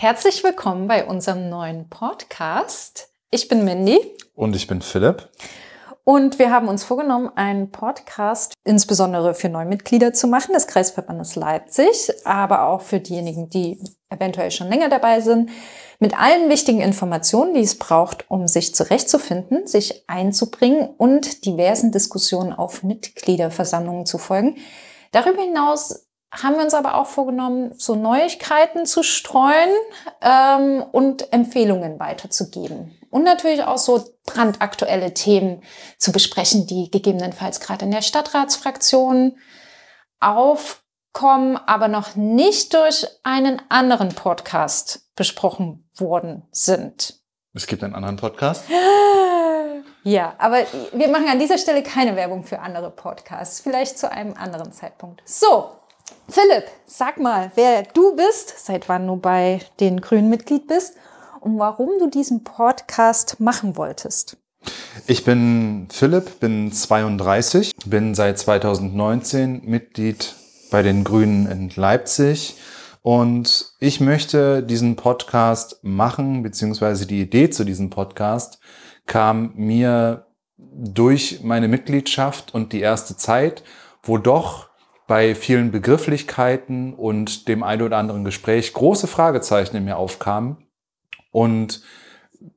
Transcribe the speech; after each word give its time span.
Herzlich 0.00 0.42
willkommen 0.42 0.88
bei 0.88 1.04
unserem 1.04 1.50
neuen 1.50 1.90
Podcast. 1.90 3.10
Ich 3.30 3.48
bin 3.48 3.66
Mandy. 3.66 3.98
Und 4.34 4.56
ich 4.56 4.66
bin 4.66 4.80
Philipp. 4.80 5.28
Und 6.04 6.38
wir 6.38 6.50
haben 6.50 6.68
uns 6.68 6.84
vorgenommen, 6.84 7.28
einen 7.36 7.70
Podcast 7.70 8.54
insbesondere 8.64 9.34
für 9.34 9.50
Neumitglieder 9.50 10.14
zu 10.14 10.26
machen 10.26 10.54
des 10.54 10.66
Kreisverbandes 10.68 11.36
Leipzig, 11.36 12.10
aber 12.24 12.68
auch 12.68 12.80
für 12.80 12.98
diejenigen, 12.98 13.50
die 13.50 13.78
eventuell 14.08 14.50
schon 14.50 14.68
länger 14.68 14.88
dabei 14.88 15.20
sind, 15.20 15.50
mit 15.98 16.18
allen 16.18 16.48
wichtigen 16.48 16.80
Informationen, 16.80 17.52
die 17.52 17.60
es 17.60 17.76
braucht, 17.76 18.24
um 18.30 18.48
sich 18.48 18.74
zurechtzufinden, 18.74 19.66
sich 19.66 20.04
einzubringen 20.08 20.88
und 20.96 21.44
diversen 21.44 21.92
Diskussionen 21.92 22.54
auf 22.54 22.82
Mitgliederversammlungen 22.82 24.06
zu 24.06 24.16
folgen. 24.16 24.56
Darüber 25.12 25.42
hinaus 25.42 26.06
haben 26.30 26.56
wir 26.56 26.62
uns 26.62 26.74
aber 26.74 26.94
auch 26.94 27.06
vorgenommen, 27.06 27.72
so 27.76 27.96
Neuigkeiten 27.96 28.86
zu 28.86 29.02
streuen 29.02 29.70
ähm, 30.20 30.84
und 30.92 31.32
Empfehlungen 31.32 31.98
weiterzugeben. 31.98 32.96
Und 33.10 33.24
natürlich 33.24 33.64
auch 33.64 33.78
so 33.78 34.04
brandaktuelle 34.24 35.12
Themen 35.12 35.62
zu 35.98 36.12
besprechen, 36.12 36.66
die 36.66 36.90
gegebenenfalls 36.90 37.58
gerade 37.58 37.84
in 37.84 37.90
der 37.90 38.02
Stadtratsfraktion 38.02 39.36
aufkommen, 40.20 41.56
aber 41.56 41.88
noch 41.88 42.14
nicht 42.14 42.74
durch 42.74 43.08
einen 43.24 43.60
anderen 43.68 44.10
Podcast 44.10 45.08
besprochen 45.16 45.90
worden 45.96 46.46
sind. 46.52 47.20
Es 47.52 47.66
gibt 47.66 47.82
einen 47.82 47.94
anderen 47.94 48.16
Podcast? 48.16 48.64
Ja, 50.02 50.34
aber 50.38 50.64
wir 50.92 51.08
machen 51.08 51.28
an 51.28 51.38
dieser 51.38 51.58
Stelle 51.58 51.82
keine 51.82 52.16
Werbung 52.16 52.44
für 52.44 52.60
andere 52.60 52.90
Podcasts. 52.90 53.60
Vielleicht 53.60 53.98
zu 53.98 54.10
einem 54.10 54.32
anderen 54.34 54.72
Zeitpunkt. 54.72 55.20
So, 55.26 55.72
Philipp, 56.28 56.64
sag 56.86 57.18
mal, 57.18 57.50
wer 57.54 57.82
du 57.82 58.14
bist, 58.16 58.54
seit 58.64 58.88
wann 58.88 59.06
du 59.06 59.16
bei 59.16 59.60
den 59.80 60.00
Grünen 60.00 60.28
Mitglied 60.28 60.66
bist 60.66 60.94
und 61.40 61.58
warum 61.58 61.90
du 61.98 62.08
diesen 62.08 62.44
Podcast 62.44 63.40
machen 63.40 63.76
wolltest. 63.76 64.36
Ich 65.06 65.24
bin 65.24 65.88
Philipp, 65.90 66.40
bin 66.40 66.72
32, 66.72 67.72
bin 67.86 68.14
seit 68.14 68.38
2019 68.38 69.62
Mitglied 69.64 70.34
bei 70.70 70.82
den 70.82 71.04
Grünen 71.04 71.46
in 71.50 71.70
Leipzig 71.74 72.56
und 73.02 73.72
ich 73.80 74.00
möchte 74.00 74.62
diesen 74.62 74.96
Podcast 74.96 75.80
machen, 75.82 76.42
beziehungsweise 76.42 77.06
die 77.06 77.22
Idee 77.22 77.50
zu 77.50 77.64
diesem 77.64 77.90
Podcast 77.90 78.60
kam 79.06 79.52
mir 79.56 80.26
durch 80.58 81.40
meine 81.42 81.68
Mitgliedschaft 81.68 82.54
und 82.54 82.72
die 82.72 82.80
erste 82.80 83.16
Zeit, 83.16 83.62
wo 84.02 84.18
doch 84.18 84.69
bei 85.10 85.34
vielen 85.34 85.72
Begrifflichkeiten 85.72 86.94
und 86.94 87.48
dem 87.48 87.64
ein 87.64 87.82
oder 87.82 87.96
anderen 87.96 88.22
Gespräch 88.22 88.72
große 88.72 89.08
Fragezeichen 89.08 89.74
in 89.74 89.84
mir 89.84 89.96
aufkamen. 89.96 90.58
Und 91.32 91.82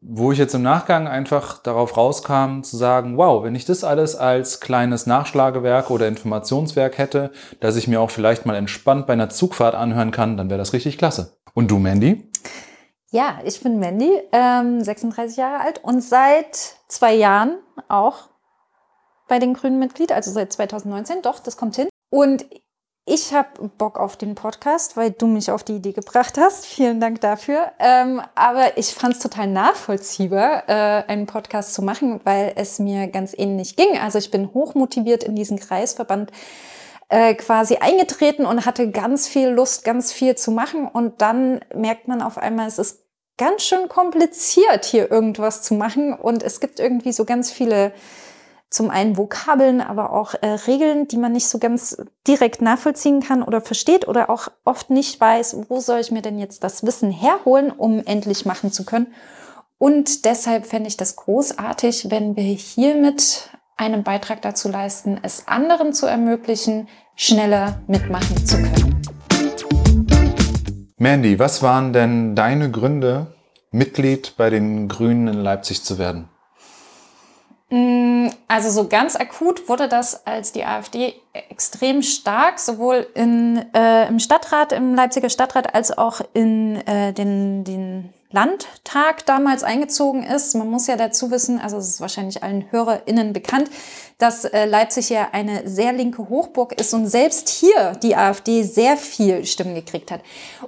wo 0.02 0.32
ich 0.32 0.38
jetzt 0.38 0.54
im 0.54 0.62
Nachgang 0.62 1.08
einfach 1.08 1.64
darauf 1.64 1.98
rauskam, 1.98 2.62
zu 2.62 2.78
sagen, 2.78 3.18
wow, 3.18 3.44
wenn 3.44 3.56
ich 3.56 3.66
das 3.66 3.84
alles 3.84 4.16
als 4.16 4.60
kleines 4.60 5.08
Nachschlagewerk 5.08 5.90
oder 5.90 6.08
Informationswerk 6.08 7.00
hätte, 7.00 7.32
dass 7.60 7.76
ich 7.76 7.88
mir 7.88 8.00
auch 8.00 8.12
vielleicht 8.12 8.46
mal 8.46 8.56
entspannt 8.56 9.08
bei 9.08 9.14
einer 9.14 9.30
Zugfahrt 9.30 9.74
anhören 9.74 10.12
kann, 10.12 10.38
dann 10.38 10.52
wäre 10.52 10.60
das 10.60 10.74
richtig 10.74 11.00
klasse. 11.00 11.40
Und 11.56 11.72
du, 11.72 11.80
Mandy? 11.80 12.30
Ja, 13.10 13.40
ich 13.44 13.60
bin 13.64 13.80
Mandy, 13.80 14.12
ähm, 14.32 14.80
36 14.80 15.38
Jahre 15.38 15.60
alt 15.60 15.84
und 15.84 16.04
seit 16.04 16.76
zwei 16.88 17.16
Jahren 17.16 17.58
auch 17.88 18.30
bei 19.28 19.40
den 19.40 19.56
Grünen 19.56 19.80
Mitglied, 19.80 20.12
also 20.12 20.30
seit 20.30 20.54
2019, 20.54 21.24
doch, 21.24 21.40
das 21.40 21.58
kommt 21.58 21.78
hin. 21.78 21.88
Und 22.14 22.46
ich 23.08 23.34
habe 23.34 23.70
Bock 23.80 24.00
auf 24.00 24.18
den 24.18 24.36
Podcast, 24.36 24.96
weil 24.96 25.10
du 25.10 25.26
mich 25.26 25.50
auf 25.50 25.64
die 25.64 25.78
Idee 25.78 25.94
gebracht 25.94 26.38
hast. 26.38 26.64
Vielen 26.68 27.00
Dank 27.00 27.22
dafür. 27.22 27.72
Ähm, 27.80 28.22
aber 28.36 28.78
ich 28.78 28.94
fand 28.94 29.16
es 29.16 29.20
total 29.20 29.48
nachvollziehbar, 29.48 30.70
äh, 30.70 31.06
einen 31.08 31.26
Podcast 31.26 31.74
zu 31.74 31.82
machen, 31.82 32.22
weil 32.24 32.54
es 32.56 32.78
mir 32.78 33.08
ganz 33.08 33.34
ähnlich 33.36 33.76
ging. 33.78 33.98
Also 33.98 34.20
ich 34.20 34.30
bin 34.30 34.54
hochmotiviert 34.54 35.24
in 35.24 35.36
diesen 35.36 35.60
Kreisverband 35.60 36.32
äh, 37.10 37.34
quasi 37.34 37.78
eingetreten 37.78 38.46
und 38.46 38.68
hatte 38.68 38.92
ganz 38.92 39.28
viel 39.28 39.48
Lust, 39.48 39.84
ganz 39.84 40.12
viel 40.12 40.36
zu 40.36 40.52
machen. 40.52 40.88
Und 40.88 41.20
dann 41.24 41.62
merkt 41.74 42.08
man 42.08 42.22
auf 42.22 42.38
einmal, 42.38 42.68
es 42.68 42.78
ist 42.78 43.08
ganz 43.40 43.64
schön 43.64 43.90
kompliziert, 43.90 44.86
hier 44.86 45.10
irgendwas 45.10 45.64
zu 45.64 45.74
machen. 45.74 46.14
Und 46.14 46.44
es 46.44 46.60
gibt 46.60 46.80
irgendwie 46.80 47.12
so 47.12 47.26
ganz 47.26 47.52
viele 47.52 47.92
zum 48.74 48.90
einen 48.90 49.18
Vokabeln, 49.18 49.82
aber 49.82 50.14
auch 50.14 50.34
äh, 50.42 50.48
Regeln, 50.48 51.08
die 51.08 51.18
man 51.18 51.32
nicht 51.32 51.48
so 51.48 51.60
ganz 51.60 51.96
direkt 52.28 52.62
nachvollziehen 52.62 53.22
kann 53.22 53.44
oder 53.44 53.62
versteht 53.62 54.08
oder 54.08 54.30
auch 54.30 54.48
oft 54.66 54.90
nicht 54.90 55.22
weiß, 55.22 55.58
wo 55.70 55.80
soll 55.80 56.00
ich 56.00 56.12
mir 56.12 56.24
denn 56.24 56.40
jetzt 56.40 56.64
das 56.64 56.84
Wissen 56.84 57.12
herholen, 57.12 57.72
um 57.72 58.00
endlich 58.04 58.46
machen 58.46 58.72
zu 58.72 58.84
können. 58.84 59.14
Und 59.78 60.26
deshalb 60.26 60.66
fände 60.66 60.88
ich 60.88 60.98
das 60.98 61.16
großartig, 61.16 62.10
wenn 62.10 62.36
wir 62.36 62.44
hiermit 62.44 63.52
einen 63.78 64.04
Beitrag 64.04 64.42
dazu 64.42 64.70
leisten, 64.70 65.20
es 65.22 65.48
anderen 65.48 65.94
zu 65.94 66.08
ermöglichen, 66.08 66.88
schneller 67.16 67.80
mitmachen 67.88 68.44
zu 68.46 68.58
können. 68.58 69.02
Mandy, 70.98 71.38
was 71.38 71.62
waren 71.62 71.94
denn 71.94 72.36
deine 72.36 72.72
Gründe, 72.72 73.36
Mitglied 73.72 74.34
bei 74.38 74.50
den 74.50 74.88
Grünen 74.88 75.28
in 75.28 75.44
Leipzig 75.44 75.84
zu 75.84 75.98
werden? 75.98 76.30
Mm, 77.74 78.30
also 78.48 78.70
so 78.70 78.88
ganz 78.88 79.16
akut 79.16 79.68
wurde 79.68 79.88
das, 79.88 80.28
als 80.28 80.52
die 80.52 80.64
AfD 80.64 81.16
extrem 81.34 82.04
stark 82.04 82.60
sowohl 82.60 83.08
in, 83.16 83.66
äh, 83.74 84.08
im 84.08 84.20
Stadtrat, 84.20 84.72
im 84.74 84.94
Leipziger 84.94 85.28
Stadtrat, 85.28 85.74
als 85.74 85.98
auch 85.98 86.22
in 86.34 86.76
äh, 86.86 87.14
den, 87.14 87.64
den 87.64 88.14
Landtag 88.34 89.28
damals 89.28 89.64
eingezogen 89.64 90.24
ist. 90.24 90.56
Man 90.56 90.70
muss 90.70 90.88
ja 90.88 90.98
dazu 90.98 91.30
wissen, 91.30 91.60
also 91.60 91.78
es 91.78 91.88
ist 91.88 92.02
wahrscheinlich 92.02 92.42
allen 92.42 92.66
HörerInnen 92.72 93.32
bekannt, 93.32 93.70
dass 94.18 94.44
äh, 94.44 94.66
Leipzig 94.66 95.10
ja 95.10 95.30
eine 95.34 95.70
sehr 95.70 95.94
linke 95.94 96.30
Hochburg 96.30 96.74
ist 96.80 96.94
und 96.96 97.06
selbst 97.08 97.48
hier 97.48 97.94
die 98.02 98.16
AfD 98.16 98.64
sehr 98.64 98.98
viel 98.98 99.46
Stimmen 99.46 99.76
gekriegt 99.76 100.10
hat. 100.10 100.22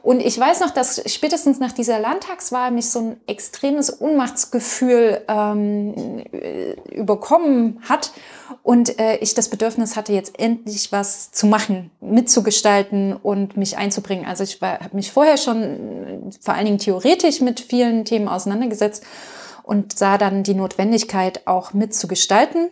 Und 0.04 0.20
ich 0.20 0.40
weiß 0.40 0.60
noch, 0.60 0.70
dass 0.70 1.02
spätestens 1.12 1.60
nach 1.60 1.72
dieser 1.72 2.00
Landtagswahl 2.00 2.70
mich 2.70 2.90
so 2.90 3.00
ein 3.00 3.18
extremes 3.26 3.90
Unmachtsgefühl 3.90 5.22
ähm, 5.28 6.24
überkommen 6.92 7.82
hat 7.90 8.12
und 8.64 9.00
äh, 9.00 9.18
ich 9.18 9.34
das 9.34 9.50
Bedürfnis 9.50 9.96
hatte, 9.96 10.14
jetzt 10.14 10.40
endlich 10.40 10.92
was 10.92 11.32
zu 11.32 11.48
machen, 11.48 11.92
mitzugestalten 12.00 13.14
und 13.14 13.58
mich 13.58 13.78
einzubringen. 13.78 14.26
Also 14.26 14.44
ich 14.44 14.62
habe 14.62 14.96
mich 14.96 15.12
vorher 15.12 15.38
schon 15.38 16.32
vor 16.42 16.54
allen 16.54 16.66
Dingen 16.66 16.78
theoretisch 16.78 17.42
mit 17.42 17.60
vielen 17.60 18.06
Themen 18.06 18.28
auseinandergesetzt 18.28 19.04
und 19.64 19.98
sah 19.98 20.18
dann 20.18 20.44
die 20.44 20.54
Notwendigkeit, 20.54 21.48
auch 21.48 21.74
mitzugestalten. 21.74 22.70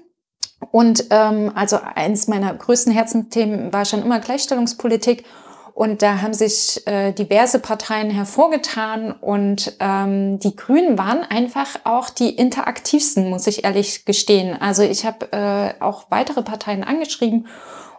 Und 0.72 1.06
ähm, 1.10 1.52
also 1.56 1.80
eins 1.96 2.28
meiner 2.28 2.54
größten 2.54 2.94
Herzensthemen 2.94 3.74
war 3.74 3.86
schon 3.86 4.02
immer 4.02 4.20
Gleichstellungspolitik. 4.20 5.26
Und 5.74 6.04
da 6.04 6.22
haben 6.22 6.36
sich 6.36 6.86
äh, 6.86 7.14
diverse 7.14 7.58
Parteien 7.58 8.12
hervorgetan 8.12 9.12
und 9.12 9.76
ähm, 9.80 10.38
die 10.38 10.56
Grünen 10.56 11.00
waren 11.00 11.24
einfach 11.24 11.80
auch 11.84 12.12
die 12.12 12.30
interaktivsten, 12.30 13.30
muss 13.30 13.48
ich 13.48 13.64
ehrlich 13.64 14.06
gestehen. 14.06 14.56
Also 14.62 14.84
ich 14.84 15.04
habe 15.04 15.32
äh, 15.32 15.82
auch 15.82 16.12
weitere 16.12 16.44
Parteien 16.44 16.84
angeschrieben 16.84 17.48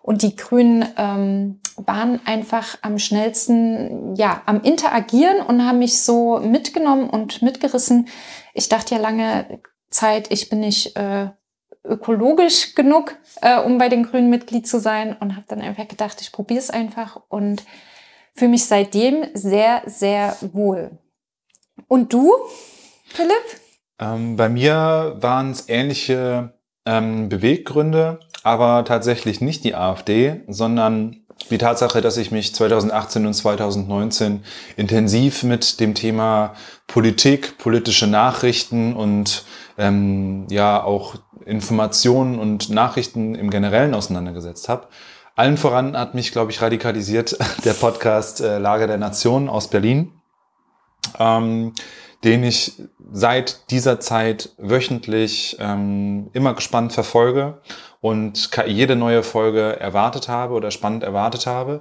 und 0.02 0.22
die 0.22 0.36
Grünen 0.36 0.84
ähm, 0.96 1.60
waren 1.76 2.20
einfach 2.26 2.78
am 2.82 3.00
schnellsten, 3.00 4.14
ja, 4.14 4.42
am 4.46 4.60
Interagieren 4.60 5.40
und 5.44 5.66
haben 5.66 5.78
mich 5.80 6.00
so 6.00 6.38
mitgenommen 6.38 7.10
und 7.10 7.42
mitgerissen. 7.42 8.06
Ich 8.52 8.68
dachte 8.68 8.94
ja 8.94 9.00
lange 9.00 9.60
Zeit, 9.90 10.30
ich 10.30 10.48
bin 10.48 10.60
nicht 10.60 10.94
äh, 10.96 11.30
ökologisch 11.84 12.74
genug, 12.74 13.16
äh, 13.42 13.60
um 13.60 13.78
bei 13.78 13.88
den 13.88 14.04
Grünen 14.04 14.30
Mitglied 14.30 14.66
zu 14.66 14.80
sein 14.80 15.16
und 15.18 15.36
habe 15.36 15.46
dann 15.48 15.60
einfach 15.60 15.86
gedacht, 15.86 16.20
ich 16.20 16.32
probiere 16.32 16.60
es 16.60 16.70
einfach 16.70 17.20
und 17.28 17.62
fühle 18.34 18.50
mich 18.50 18.64
seitdem 18.64 19.24
sehr, 19.34 19.82
sehr 19.86 20.36
wohl. 20.52 20.98
Und 21.88 22.12
du, 22.12 22.32
Philipp? 23.06 23.60
Ähm, 24.00 24.36
bei 24.36 24.48
mir 24.48 25.16
waren 25.18 25.50
es 25.50 25.68
ähnliche 25.68 26.54
ähm, 26.86 27.28
Beweggründe, 27.28 28.20
aber 28.42 28.84
tatsächlich 28.84 29.40
nicht 29.40 29.64
die 29.64 29.74
AfD, 29.74 30.42
sondern 30.48 31.24
die 31.50 31.58
Tatsache, 31.58 32.00
dass 32.00 32.16
ich 32.16 32.30
mich 32.30 32.54
2018 32.54 33.26
und 33.26 33.34
2019 33.34 34.44
intensiv 34.76 35.42
mit 35.42 35.80
dem 35.80 35.94
Thema 35.94 36.54
Politik, 36.86 37.58
politische 37.58 38.06
Nachrichten 38.06 38.94
und 38.94 39.44
ähm, 39.76 40.46
ja 40.50 40.82
auch 40.82 41.16
Informationen 41.46 42.38
und 42.38 42.70
Nachrichten 42.70 43.34
im 43.34 43.50
Generellen 43.50 43.94
auseinandergesetzt 43.94 44.68
habe. 44.68 44.88
Allen 45.36 45.56
voran 45.56 45.96
hat 45.96 46.14
mich, 46.14 46.30
glaube 46.32 46.52
ich, 46.52 46.62
radikalisiert 46.62 47.36
der 47.64 47.72
Podcast 47.74 48.40
äh, 48.40 48.58
Lage 48.58 48.86
der 48.86 48.98
Nation 48.98 49.48
aus 49.48 49.68
Berlin, 49.68 50.12
ähm, 51.18 51.72
den 52.22 52.44
ich 52.44 52.80
seit 53.12 53.70
dieser 53.70 54.00
Zeit 54.00 54.50
wöchentlich 54.58 55.56
ähm, 55.60 56.30
immer 56.32 56.54
gespannt 56.54 56.92
verfolge 56.92 57.60
und 58.00 58.50
jede 58.66 58.96
neue 58.96 59.22
Folge 59.22 59.80
erwartet 59.80 60.28
habe 60.28 60.54
oder 60.54 60.70
spannend 60.70 61.02
erwartet 61.02 61.46
habe. 61.46 61.80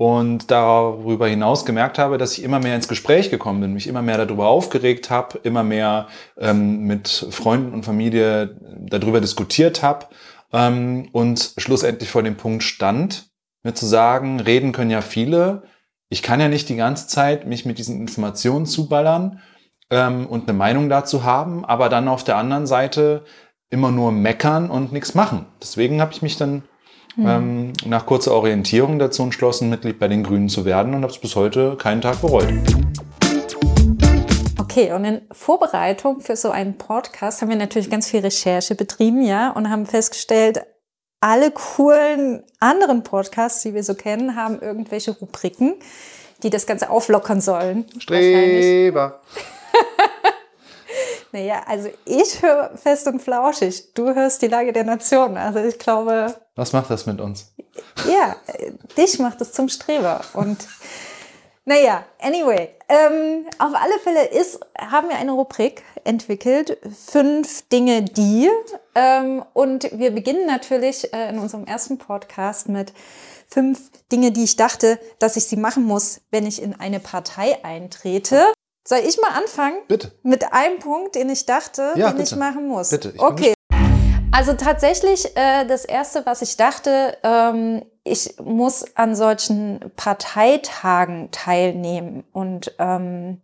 Und 0.00 0.50
darüber 0.50 1.28
hinaus 1.28 1.66
gemerkt 1.66 1.98
habe, 1.98 2.16
dass 2.16 2.38
ich 2.38 2.42
immer 2.42 2.58
mehr 2.58 2.74
ins 2.74 2.88
Gespräch 2.88 3.28
gekommen 3.28 3.60
bin, 3.60 3.74
mich 3.74 3.86
immer 3.86 4.00
mehr 4.00 4.16
darüber 4.16 4.48
aufgeregt 4.48 5.10
habe, 5.10 5.38
immer 5.42 5.62
mehr 5.62 6.08
ähm, 6.38 6.86
mit 6.86 7.26
Freunden 7.28 7.74
und 7.74 7.84
Familie 7.84 8.56
darüber 8.78 9.20
diskutiert 9.20 9.82
habe 9.82 10.06
ähm, 10.54 11.10
und 11.12 11.52
schlussendlich 11.58 12.08
vor 12.08 12.22
dem 12.22 12.38
Punkt 12.38 12.62
stand, 12.62 13.28
mir 13.62 13.74
zu 13.74 13.84
sagen, 13.84 14.40
reden 14.40 14.72
können 14.72 14.90
ja 14.90 15.02
viele. 15.02 15.64
Ich 16.08 16.22
kann 16.22 16.40
ja 16.40 16.48
nicht 16.48 16.70
die 16.70 16.76
ganze 16.76 17.06
Zeit 17.06 17.46
mich 17.46 17.66
mit 17.66 17.76
diesen 17.76 18.00
Informationen 18.00 18.64
zuballern 18.64 19.42
ähm, 19.90 20.24
und 20.24 20.48
eine 20.48 20.56
Meinung 20.56 20.88
dazu 20.88 21.24
haben, 21.24 21.66
aber 21.66 21.90
dann 21.90 22.08
auf 22.08 22.24
der 22.24 22.38
anderen 22.38 22.66
Seite 22.66 23.22
immer 23.68 23.90
nur 23.90 24.12
meckern 24.12 24.70
und 24.70 24.92
nichts 24.92 25.14
machen. 25.14 25.44
Deswegen 25.60 26.00
habe 26.00 26.14
ich 26.14 26.22
mich 26.22 26.38
dann 26.38 26.62
mhm. 27.16 27.26
ähm, 27.26 27.72
nach 27.86 28.06
kurzer 28.06 28.32
Orientierung 28.32 28.98
dazu 28.98 29.22
entschlossen, 29.22 29.70
Mitglied 29.70 29.98
bei 29.98 30.08
den 30.08 30.22
Grünen 30.22 30.48
zu 30.48 30.64
werden 30.64 30.94
und 30.94 31.02
habe 31.02 31.12
es 31.12 31.18
bis 31.18 31.36
heute 31.36 31.76
keinen 31.76 32.00
Tag 32.00 32.20
bereut. 32.20 32.52
Okay, 34.58 34.92
und 34.92 35.04
in 35.04 35.22
Vorbereitung 35.32 36.20
für 36.20 36.36
so 36.36 36.50
einen 36.50 36.78
Podcast 36.78 37.42
haben 37.42 37.48
wir 37.48 37.56
natürlich 37.56 37.90
ganz 37.90 38.08
viel 38.08 38.20
Recherche 38.20 38.74
betrieben, 38.74 39.22
ja, 39.22 39.50
und 39.50 39.68
haben 39.68 39.84
festgestellt, 39.86 40.60
alle 41.20 41.50
coolen 41.50 42.44
anderen 42.60 43.02
Podcasts, 43.02 43.62
die 43.62 43.74
wir 43.74 43.82
so 43.82 43.94
kennen, 43.94 44.36
haben 44.36 44.60
irgendwelche 44.60 45.10
Rubriken, 45.10 45.74
die 46.42 46.50
das 46.50 46.66
Ganze 46.66 46.88
auflockern 46.88 47.40
sollen. 47.40 47.84
Streber. 47.98 49.20
Naja, 51.32 51.62
also 51.66 51.88
ich 52.04 52.42
höre 52.42 52.76
fest 52.76 53.06
und 53.06 53.20
flauschig. 53.20 53.94
Du 53.94 54.14
hörst 54.14 54.42
die 54.42 54.48
Lage 54.48 54.72
der 54.72 54.84
Nation. 54.84 55.36
Also 55.36 55.60
ich 55.60 55.78
glaube. 55.78 56.34
Was 56.56 56.72
macht 56.72 56.90
das 56.90 57.06
mit 57.06 57.20
uns? 57.20 57.52
Ja, 58.08 58.36
dich 58.96 59.18
macht 59.18 59.40
es 59.40 59.52
zum 59.52 59.68
Streber. 59.68 60.22
Und 60.34 60.58
naja, 61.64 62.04
anyway, 62.18 62.70
ähm, 62.88 63.46
auf 63.58 63.72
alle 63.74 63.98
Fälle 64.02 64.24
ist, 64.26 64.58
haben 64.76 65.08
wir 65.08 65.16
eine 65.16 65.32
Rubrik 65.32 65.84
entwickelt, 66.02 66.78
fünf 67.06 67.68
Dinge, 67.68 68.02
die. 68.02 68.50
Ähm, 68.94 69.44
und 69.52 69.88
wir 69.92 70.10
beginnen 70.10 70.46
natürlich 70.46 71.12
äh, 71.12 71.28
in 71.28 71.38
unserem 71.38 71.66
ersten 71.66 71.98
Podcast 71.98 72.68
mit 72.68 72.92
fünf 73.46 73.90
Dinge, 74.10 74.32
die 74.32 74.44
ich 74.44 74.56
dachte, 74.56 74.98
dass 75.18 75.36
ich 75.36 75.44
sie 75.44 75.56
machen 75.56 75.84
muss, 75.84 76.22
wenn 76.30 76.46
ich 76.46 76.60
in 76.62 76.74
eine 76.74 76.98
Partei 76.98 77.64
eintrete. 77.64 78.52
Soll 78.86 79.00
ich 79.06 79.20
mal 79.20 79.32
anfangen? 79.38 79.78
Bitte. 79.88 80.12
Mit 80.22 80.52
einem 80.52 80.78
Punkt, 80.78 81.14
den 81.14 81.28
ich 81.28 81.46
dachte, 81.46 81.92
ja, 81.96 82.08
den 82.08 82.18
bitte. 82.18 82.34
ich 82.34 82.36
machen 82.36 82.66
muss. 82.66 82.90
Bitte. 82.90 83.12
Ich 83.14 83.20
okay. 83.20 83.54
Also 84.32 84.54
tatsächlich, 84.54 85.36
äh, 85.36 85.66
das 85.66 85.84
Erste, 85.84 86.24
was 86.24 86.40
ich 86.40 86.56
dachte, 86.56 87.16
ähm, 87.22 87.82
ich 88.04 88.36
muss 88.42 88.96
an 88.96 89.14
solchen 89.14 89.92
Parteitagen 89.96 91.30
teilnehmen. 91.30 92.24
Und 92.32 92.74
ähm, 92.78 93.42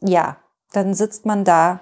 ja, 0.00 0.38
dann 0.72 0.94
sitzt 0.94 1.26
man 1.26 1.44
da 1.44 1.80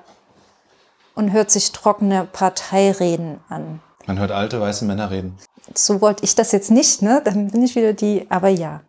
und 1.14 1.32
hört 1.32 1.50
sich 1.50 1.72
trockene 1.72 2.26
Parteireden 2.30 3.40
an. 3.48 3.80
Man 4.06 4.18
hört 4.18 4.32
alte 4.32 4.60
weiße 4.60 4.84
Männer 4.84 5.10
reden. 5.10 5.38
So 5.74 6.00
wollte 6.00 6.24
ich 6.24 6.34
das 6.34 6.52
jetzt 6.52 6.70
nicht, 6.70 7.00
ne? 7.00 7.22
Dann 7.24 7.50
bin 7.50 7.62
ich 7.62 7.74
wieder 7.74 7.94
die, 7.94 8.26
aber 8.30 8.48
ja. 8.48 8.82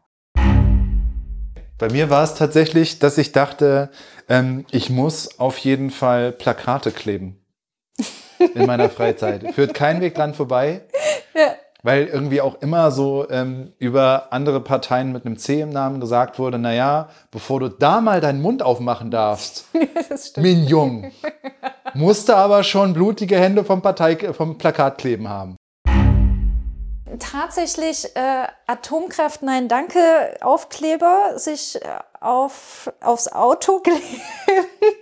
Bei 1.77 1.89
mir 1.89 2.09
war 2.09 2.23
es 2.23 2.35
tatsächlich, 2.35 2.99
dass 2.99 3.17
ich 3.17 3.33
dachte, 3.33 3.89
ähm, 4.29 4.65
ich 4.71 4.89
muss 4.89 5.39
auf 5.39 5.57
jeden 5.57 5.89
Fall 5.89 6.31
Plakate 6.31 6.91
kleben 6.91 7.41
in 8.53 8.65
meiner 8.65 8.89
Freizeit. 8.89 9.43
Führt 9.53 9.73
kein 9.73 9.99
Weg 9.99 10.15
dran 10.15 10.33
vorbei. 10.33 10.81
Ja. 11.33 11.55
Weil 11.83 12.05
irgendwie 12.05 12.41
auch 12.41 12.61
immer 12.61 12.91
so 12.91 13.29
ähm, 13.29 13.73
über 13.77 14.31
andere 14.31 14.61
Parteien 14.61 15.11
mit 15.11 15.25
einem 15.25 15.37
C 15.37 15.61
im 15.61 15.69
Namen 15.69 15.99
gesagt 15.99 16.39
wurde, 16.39 16.57
naja, 16.57 17.09
bevor 17.29 17.59
du 17.59 17.67
da 17.67 18.01
mal 18.01 18.21
deinen 18.21 18.41
Mund 18.41 18.63
aufmachen 18.63 19.11
darfst, 19.11 19.65
Minjung, 20.37 21.11
musste 21.93 22.37
aber 22.37 22.63
schon 22.63 22.93
blutige 22.93 23.37
Hände 23.37 23.65
vom, 23.65 23.81
Partei 23.81 24.33
vom 24.33 24.57
Plakat 24.57 24.97
kleben 24.97 25.27
haben 25.27 25.57
tatsächlich 27.19 28.15
äh, 28.15 28.47
Atomkraft 28.67 29.41
Nein 29.41 29.67
Danke 29.67 29.99
Aufkleber 30.41 31.33
sich 31.37 31.75
äh, 31.75 31.99
auf, 32.19 32.91
aufs 33.01 33.27
Auto 33.27 33.79
kleben. 33.83 34.21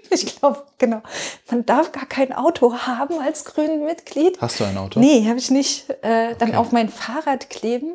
ich 0.09 0.39
glaube, 0.39 0.63
genau. 0.77 1.01
Man 1.49 1.65
darf 1.65 1.91
gar 1.91 2.05
kein 2.05 2.33
Auto 2.33 2.73
haben 2.73 3.19
als 3.19 3.45
grünen 3.45 3.85
Mitglied. 3.85 4.39
Hast 4.41 4.59
du 4.59 4.65
ein 4.65 4.77
Auto? 4.77 4.99
Nee, 4.99 5.27
habe 5.27 5.39
ich 5.39 5.51
nicht. 5.51 5.89
Äh, 6.03 6.35
dann 6.35 6.49
okay. 6.49 6.57
auf 6.57 6.71
mein 6.71 6.89
Fahrrad 6.89 7.49
kleben. 7.49 7.93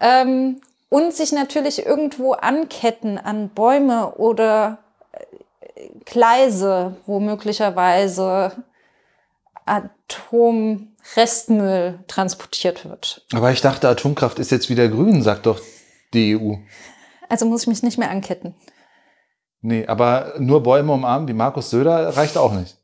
Ähm, 0.00 0.60
und 0.88 1.14
sich 1.14 1.32
natürlich 1.32 1.86
irgendwo 1.86 2.32
anketten 2.32 3.18
an 3.18 3.48
Bäume 3.48 4.14
oder 4.16 4.78
äh, 5.12 5.88
Gleise, 6.04 6.96
wo 7.06 7.18
möglicherweise 7.20 8.52
Atom 10.12 10.88
Restmüll 11.16 11.98
transportiert 12.06 12.84
wird. 12.84 13.26
Aber 13.32 13.50
ich 13.50 13.60
dachte, 13.60 13.88
Atomkraft 13.88 14.38
ist 14.38 14.50
jetzt 14.50 14.70
wieder 14.70 14.88
grün, 14.88 15.22
sagt 15.22 15.46
doch 15.46 15.60
die 16.14 16.36
EU. 16.36 16.54
Also 17.28 17.46
muss 17.46 17.62
ich 17.62 17.68
mich 17.68 17.82
nicht 17.82 17.98
mehr 17.98 18.10
anketten. 18.10 18.54
Nee, 19.60 19.86
aber 19.86 20.34
nur 20.38 20.62
Bäume 20.62 20.92
umarmen 20.92 21.28
wie 21.28 21.32
Markus 21.32 21.70
Söder 21.70 22.16
reicht 22.16 22.36
auch 22.36 22.52
nicht. 22.52 22.76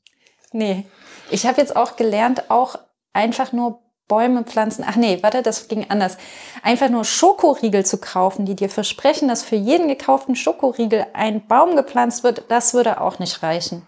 Nee. 0.53 0.87
Ich 1.31 1.47
habe 1.47 1.61
jetzt 1.61 1.77
auch 1.77 1.97
gelernt, 1.97 2.51
auch 2.51 2.77
einfach 3.13 3.53
nur 3.53 3.81
Bäume 4.07 4.45
pflanzen. 4.45 4.85
Ach 4.89 4.97
nee, 4.97 5.19
warte, 5.23 5.43
das 5.43 5.69
ging 5.69 5.87
anders. 5.91 6.17
Einfach 6.63 6.89
nur 6.89 7.05
Schokoriegel 7.05 7.85
zu 7.85 7.99
kaufen, 7.99 8.47
die 8.47 8.57
dir 8.57 8.71
versprechen, 8.71 9.29
dass 9.29 9.43
für 9.43 9.57
jeden 9.57 9.89
gekauften 9.89 10.35
Schokoriegel 10.35 11.07
ein 11.13 11.47
Baum 11.47 11.77
gepflanzt 11.77 12.25
wird, 12.25 12.45
das 12.49 12.73
würde 12.73 13.01
auch 13.01 13.19
nicht 13.19 13.43
reichen. 13.43 13.87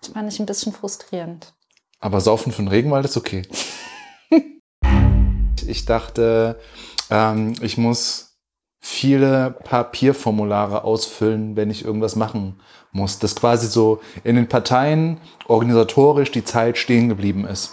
Das 0.00 0.10
fand 0.10 0.32
ich 0.32 0.38
ein 0.38 0.46
bisschen 0.46 0.72
frustrierend. 0.72 1.52
Aber 2.02 2.20
Saufen 2.20 2.52
für 2.52 2.62
den 2.62 2.68
Regenwald 2.68 3.04
ist 3.04 3.16
okay. 3.16 3.42
ich 5.66 5.84
dachte, 5.84 6.58
ähm, 7.10 7.54
ich 7.62 7.78
muss 7.78 8.36
viele 8.80 9.52
Papierformulare 9.62 10.82
ausfüllen, 10.82 11.54
wenn 11.54 11.70
ich 11.70 11.84
irgendwas 11.84 12.16
machen 12.16 12.60
muss. 12.90 13.20
Dass 13.20 13.36
quasi 13.36 13.68
so 13.68 14.00
in 14.24 14.34
den 14.34 14.48
Parteien 14.48 15.20
organisatorisch 15.46 16.32
die 16.32 16.44
Zeit 16.44 16.76
stehen 16.76 17.08
geblieben 17.08 17.46
ist. 17.46 17.70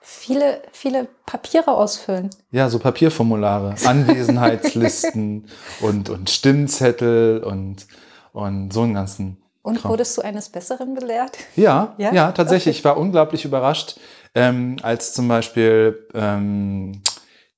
Viele, 0.00 0.62
viele 0.70 1.08
Papiere 1.26 1.72
ausfüllen. 1.72 2.30
Ja, 2.52 2.70
so 2.70 2.78
Papierformulare, 2.78 3.74
Anwesenheitslisten 3.84 5.48
und, 5.80 6.08
und 6.08 6.30
Stimmzettel 6.30 7.42
und, 7.42 7.88
und 8.32 8.72
so 8.72 8.82
einen 8.82 8.94
ganzen 8.94 9.42
und 9.70 9.80
Kram. 9.80 9.90
wurdest 9.90 10.16
du 10.16 10.22
eines 10.22 10.48
Besseren 10.48 10.94
belehrt? 10.94 11.38
Ja, 11.56 11.94
ja, 11.98 12.12
ja 12.12 12.32
tatsächlich. 12.32 12.74
Okay. 12.74 12.78
Ich 12.78 12.84
war 12.84 12.96
unglaublich 12.96 13.44
überrascht, 13.44 13.98
ähm, 14.34 14.76
als 14.82 15.12
zum 15.12 15.28
Beispiel 15.28 16.06
ähm, 16.14 17.02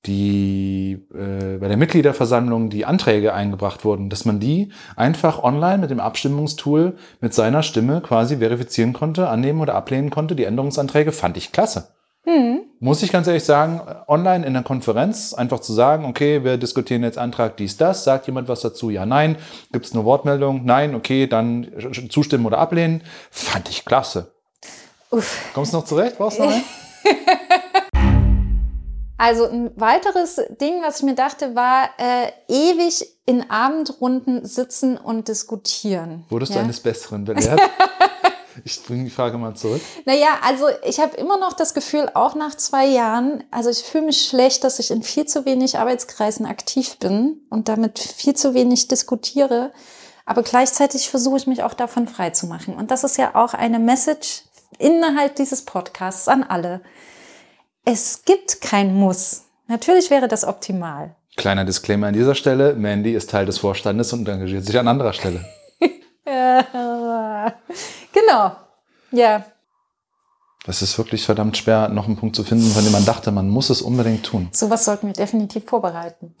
die 0.05 1.07
äh, 1.13 1.57
bei 1.57 1.67
der 1.67 1.77
Mitgliederversammlung 1.77 2.69
die 2.69 2.85
Anträge 2.85 3.33
eingebracht 3.33 3.85
wurden, 3.85 4.09
dass 4.09 4.25
man 4.25 4.39
die 4.39 4.71
einfach 4.95 5.43
online 5.43 5.77
mit 5.77 5.91
dem 5.91 5.99
Abstimmungstool 5.99 6.97
mit 7.21 7.33
seiner 7.33 7.63
Stimme 7.63 8.01
quasi 8.01 8.37
verifizieren 8.37 8.93
konnte, 8.93 9.29
annehmen 9.29 9.61
oder 9.61 9.75
ablehnen 9.75 10.09
konnte. 10.09 10.35
Die 10.35 10.43
Änderungsanträge 10.43 11.11
fand 11.11 11.37
ich 11.37 11.51
klasse. 11.51 11.93
Mhm. 12.25 12.61
Muss 12.83 13.01
ich 13.01 13.13
ganz 13.13 13.27
ehrlich 13.27 13.45
sagen, 13.45 13.79
online 14.09 14.45
in 14.45 14.51
der 14.51 14.61
Konferenz 14.61 15.33
einfach 15.33 15.61
zu 15.61 15.71
sagen, 15.71 16.03
okay, 16.03 16.43
wir 16.43 16.57
diskutieren 16.57 17.03
jetzt 17.03 17.17
Antrag 17.17 17.55
dies, 17.55 17.77
das, 17.77 18.03
sagt 18.03 18.27
jemand 18.27 18.49
was 18.49 18.59
dazu, 18.59 18.89
ja, 18.89 19.05
nein, 19.05 19.37
gibt 19.71 19.85
es 19.85 19.93
eine 19.93 20.03
Wortmeldung, 20.03 20.65
nein, 20.65 20.93
okay, 20.93 21.25
dann 21.25 21.71
zustimmen 22.09 22.45
oder 22.45 22.57
ablehnen, 22.57 23.01
fand 23.31 23.69
ich 23.69 23.85
klasse. 23.85 24.33
Uff. 25.11 25.45
Kommst 25.53 25.71
du 25.71 25.77
noch 25.77 25.85
zurecht? 25.85 26.17
Brauchst 26.17 26.39
du 26.39 26.43
noch 26.43 26.51
einen? 26.51 26.63
Also 29.15 29.47
ein 29.47 29.71
weiteres 29.77 30.41
Ding, 30.59 30.81
was 30.81 30.97
ich 30.97 31.03
mir 31.03 31.15
dachte, 31.15 31.55
war 31.55 31.91
äh, 31.97 32.29
ewig 32.49 33.07
in 33.25 33.49
Abendrunden 33.49 34.43
sitzen 34.45 34.97
und 34.97 35.29
diskutieren. 35.29 36.25
Wurdest 36.27 36.51
ja? 36.51 36.57
du 36.57 36.63
eines 36.65 36.81
Besseren 36.81 37.23
belehrt? 37.23 37.61
Ich 38.65 38.81
bringe 38.83 39.03
die 39.03 39.09
Frage 39.09 39.37
mal 39.37 39.55
zurück. 39.55 39.81
Naja, 40.05 40.39
also 40.41 40.65
ich 40.85 40.99
habe 40.99 41.17
immer 41.17 41.37
noch 41.37 41.53
das 41.53 41.73
Gefühl, 41.73 42.09
auch 42.13 42.35
nach 42.35 42.55
zwei 42.55 42.85
Jahren, 42.85 43.43
also 43.51 43.69
ich 43.69 43.79
fühle 43.79 44.05
mich 44.05 44.25
schlecht, 44.25 44.63
dass 44.63 44.79
ich 44.79 44.89
in 44.89 45.03
viel 45.03 45.25
zu 45.25 45.45
wenig 45.45 45.77
Arbeitskreisen 45.77 46.45
aktiv 46.45 46.97
bin 46.97 47.41
und 47.49 47.67
damit 47.67 47.99
viel 47.99 48.35
zu 48.35 48.53
wenig 48.53 48.87
diskutiere. 48.87 49.73
Aber 50.25 50.43
gleichzeitig 50.43 51.09
versuche 51.09 51.37
ich 51.37 51.47
mich 51.47 51.63
auch 51.63 51.73
davon 51.73 52.07
frei 52.07 52.29
zu 52.29 52.47
machen. 52.47 52.75
Und 52.75 52.91
das 52.91 53.03
ist 53.03 53.17
ja 53.17 53.35
auch 53.35 53.53
eine 53.53 53.79
Message 53.79 54.43
innerhalb 54.79 55.35
dieses 55.35 55.65
Podcasts 55.65 56.29
an 56.29 56.43
alle. 56.43 56.81
Es 57.83 58.23
gibt 58.23 58.61
kein 58.61 58.95
Muss. 58.95 59.43
Natürlich 59.67 60.09
wäre 60.09 60.29
das 60.29 60.45
optimal. 60.45 61.15
Kleiner 61.35 61.65
Disclaimer 61.65 62.07
an 62.07 62.13
dieser 62.13 62.35
Stelle. 62.35 62.75
Mandy 62.75 63.13
ist 63.13 63.29
Teil 63.29 63.45
des 63.45 63.57
Vorstandes 63.57 64.13
und 64.13 64.27
engagiert 64.29 64.65
sich 64.65 64.77
an 64.79 64.87
anderer 64.87 65.11
Stelle. 65.13 65.43
genau. 68.13 68.55
Ja. 69.11 69.45
Das 70.65 70.81
ist 70.81 70.97
wirklich 70.97 71.25
verdammt 71.25 71.57
schwer, 71.57 71.89
noch 71.89 72.05
einen 72.05 72.15
Punkt 72.15 72.37
zu 72.37 72.45
finden, 72.45 72.69
von 72.71 72.83
dem 72.83 72.93
man 72.93 73.03
dachte, 73.03 73.31
man 73.31 73.49
muss 73.49 73.69
es 73.69 73.81
unbedingt 73.81 74.25
tun. 74.25 74.47
Sowas 74.53 74.85
sollten 74.85 75.07
wir 75.07 75.13
definitiv 75.13 75.65
vorbereiten. 75.65 76.33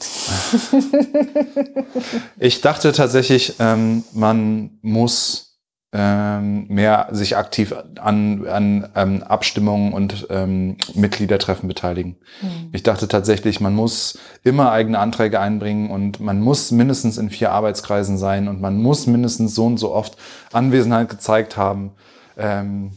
ich 2.39 2.61
dachte 2.61 2.93
tatsächlich, 2.93 3.55
ähm, 3.59 4.05
man 4.13 4.79
muss 4.81 5.52
ähm, 5.93 6.67
mehr 6.67 7.07
sich 7.11 7.37
aktiv 7.37 7.73
an, 7.99 8.45
an 8.47 8.89
ähm, 8.95 9.23
Abstimmungen 9.23 9.93
und 9.93 10.27
ähm, 10.29 10.77
Mitgliedertreffen 10.95 11.67
beteiligen. 11.67 12.17
Mhm. 12.41 12.69
Ich 12.71 12.83
dachte 12.83 13.07
tatsächlich, 13.07 13.61
man 13.61 13.75
muss 13.75 14.17
immer 14.43 14.71
eigene 14.71 14.99
Anträge 14.99 15.39
einbringen 15.39 15.91
und 15.91 16.19
man 16.19 16.41
muss 16.41 16.71
mindestens 16.71 17.17
in 17.17 17.29
vier 17.29 17.51
Arbeitskreisen 17.51 18.17
sein 18.17 18.47
und 18.47 18.59
man 18.59 18.81
muss 18.81 19.07
mindestens 19.07 19.55
so 19.55 19.65
und 19.65 19.77
so 19.77 19.93
oft 19.93 20.17
Anwesenheit 20.51 21.09
gezeigt 21.09 21.57
haben. 21.57 21.91
Ähm, 22.37 22.91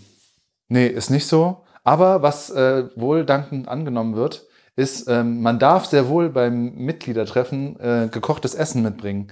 Nee, 0.69 0.87
ist 0.87 1.11
nicht 1.11 1.26
so. 1.26 1.59
Aber 1.85 2.23
was 2.23 2.50
äh, 2.50 2.85
wohl 2.97 3.25
dankend 3.25 3.69
angenommen 3.69 4.17
wird, 4.17 4.47
ist, 4.76 5.09
ähm, 5.09 5.40
man 5.40 5.59
darf 5.59 5.87
sehr 5.87 6.09
wohl 6.09 6.28
beim 6.28 6.75
Mitgliedertreffen 6.75 7.80
äh, 7.80 8.09
gekochtes 8.11 8.54
Essen 8.54 8.83
mitbringen. 8.83 9.28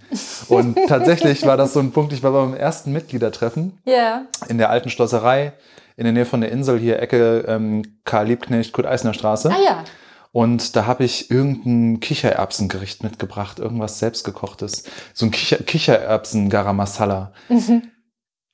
Und 0.49 0.79
tatsächlich 0.89 1.45
war 1.45 1.59
das 1.59 1.75
so 1.75 1.81
ein 1.81 1.93
Punkt, 1.93 2.13
ich 2.15 2.23
war 2.23 2.33
beim 2.33 2.55
ersten 2.55 2.93
Mitgliedertreffen 2.93 3.79
yeah. 3.87 4.23
in 4.49 4.59
der 4.59 4.71
alten 4.71 4.89
Schlosserei 4.89 5.53
in 5.97 6.05
der 6.05 6.13
Nähe 6.13 6.25
von 6.25 6.41
der 6.41 6.51
Insel, 6.51 6.79
hier 6.79 6.99
Ecke 6.99 7.45
ähm, 7.47 8.01
Karl 8.05 8.27
Liebknecht, 8.27 8.73
Kurt 8.73 8.87
Eisner 8.87 9.15
Straße. 9.15 9.51
Ah 9.51 9.63
ja. 9.65 9.85
Und 10.33 10.75
da 10.75 10.87
habe 10.87 11.05
ich 11.05 11.31
irgendein 11.31 12.01
Kichererbsengericht 12.01 13.05
mitgebracht, 13.05 13.61
irgendwas 13.61 14.01
selbstgekochtes. 14.01 14.85
So 15.13 15.27
ein 15.27 15.31
Kicher 15.31 15.59
Kichererbsen-Garam 15.59 16.77
Masala. 16.77 17.33
Mhm 17.49 17.91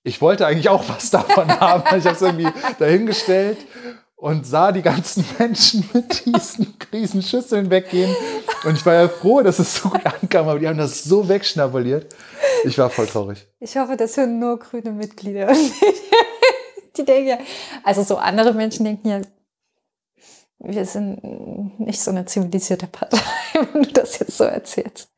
ich 0.03 0.21
wollte 0.23 0.47
eigentlich 0.47 0.69
auch 0.69 0.89
was 0.89 1.11
davon 1.11 1.49
haben. 1.61 1.83
Ich 1.99 2.05
habe 2.05 2.17
es 2.17 2.23
irgendwie 2.23 2.49
dahingestellt 2.79 3.59
und 4.21 4.47
sah 4.47 4.71
die 4.71 4.83
ganzen 4.83 5.25
Menschen 5.39 5.89
mit 5.93 6.27
diesen 6.27 6.75
riesen 6.93 7.23
Schüsseln 7.23 7.71
weggehen. 7.71 8.15
Und 8.65 8.77
ich 8.77 8.85
war 8.85 8.95
ja 8.95 9.09
froh, 9.09 9.43
dass 9.43 9.59
es 9.59 9.75
so 9.75 9.89
gut 9.89 10.05
ankam, 10.05 10.49
aber 10.49 10.59
die 10.59 10.69
haben 10.69 10.79
das 10.79 11.03
so 11.03 11.29
wegschnabuliert. 11.29 12.15
Ich 12.65 12.77
war 12.77 12.91
voll 12.91 13.07
traurig. 13.07 13.47
Ich 13.59 13.77
hoffe, 13.77 13.97
das 13.97 14.17
hören 14.17 14.39
nur 14.39 14.59
grüne 14.59 14.93
Mitglieder. 14.93 15.49
die 16.97 17.05
denken 17.05 17.29
ja, 17.29 17.39
also 17.83 18.03
so 18.03 18.17
andere 18.17 18.53
Menschen 18.53 18.85
denken 18.85 19.09
ja, 19.09 19.21
wir 20.59 20.85
sind 20.85 21.81
nicht 21.81 22.01
so 22.01 22.11
eine 22.11 22.27
zivilisierte 22.27 22.87
Partei, 22.87 23.19
wenn 23.73 23.85
du 23.85 23.93
das 23.93 24.19
jetzt 24.19 24.37
so 24.37 24.45
erzählst. 24.45 25.09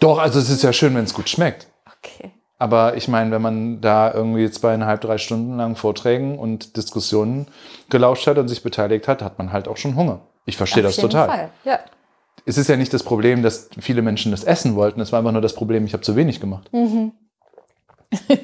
Doch, 0.00 0.18
also 0.18 0.38
es 0.38 0.50
ist 0.50 0.62
ja 0.62 0.72
schön, 0.74 0.94
wenn 0.94 1.04
es 1.04 1.14
gut 1.14 1.30
schmeckt. 1.30 1.66
Okay. 1.98 2.30
Aber 2.58 2.96
ich 2.96 3.08
meine, 3.08 3.30
wenn 3.30 3.42
man 3.42 3.80
da 3.80 4.12
irgendwie 4.12 4.50
zweieinhalb, 4.50 5.00
drei 5.00 5.18
Stunden 5.18 5.56
lang 5.56 5.76
Vorträgen 5.76 6.38
und 6.38 6.76
Diskussionen 6.76 7.48
gelauscht 7.90 8.26
hat 8.26 8.38
und 8.38 8.48
sich 8.48 8.62
beteiligt 8.62 9.08
hat, 9.08 9.22
hat 9.22 9.38
man 9.38 9.52
halt 9.52 9.68
auch 9.68 9.76
schon 9.76 9.96
Hunger. 9.96 10.20
Ich 10.46 10.56
verstehe 10.56 10.82
das 10.82 10.96
total. 10.96 11.28
Fall. 11.28 11.50
Ja. 11.64 11.80
Es 12.46 12.58
ist 12.58 12.68
ja 12.68 12.76
nicht 12.76 12.92
das 12.92 13.02
Problem, 13.02 13.42
dass 13.42 13.70
viele 13.80 14.02
Menschen 14.02 14.30
das 14.30 14.44
essen 14.44 14.76
wollten. 14.76 15.00
Es 15.00 15.12
war 15.12 15.18
einfach 15.18 15.32
nur 15.32 15.42
das 15.42 15.54
Problem, 15.54 15.86
ich 15.86 15.94
habe 15.94 16.02
zu 16.02 16.14
wenig 16.14 16.40
gemacht. 16.40 16.70
Mhm. 16.72 17.12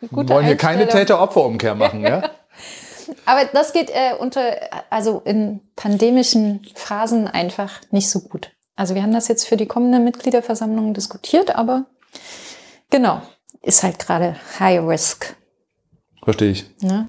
Wir 0.00 0.28
wollen 0.28 0.46
hier 0.46 0.56
keine 0.56 0.88
Täter-Opfer-Umkehr 0.88 1.74
machen, 1.74 2.02
ja? 2.02 2.30
Aber 3.24 3.44
das 3.52 3.72
geht 3.72 3.90
äh, 3.90 4.14
unter, 4.18 4.42
also 4.90 5.22
in 5.24 5.60
pandemischen 5.74 6.66
Phasen 6.74 7.28
einfach 7.28 7.80
nicht 7.90 8.10
so 8.10 8.20
gut. 8.20 8.52
Also 8.74 8.94
wir 8.94 9.02
haben 9.02 9.12
das 9.12 9.28
jetzt 9.28 9.46
für 9.46 9.56
die 9.56 9.66
kommende 9.66 10.00
Mitgliederversammlung 10.00 10.92
diskutiert, 10.92 11.54
aber 11.56 11.86
genau, 12.90 13.22
ist 13.62 13.82
halt 13.82 13.98
gerade 13.98 14.36
High 14.58 14.80
Risk. 14.86 15.36
Verstehe 16.22 16.50
ich. 16.50 16.64
Ne? 16.80 17.08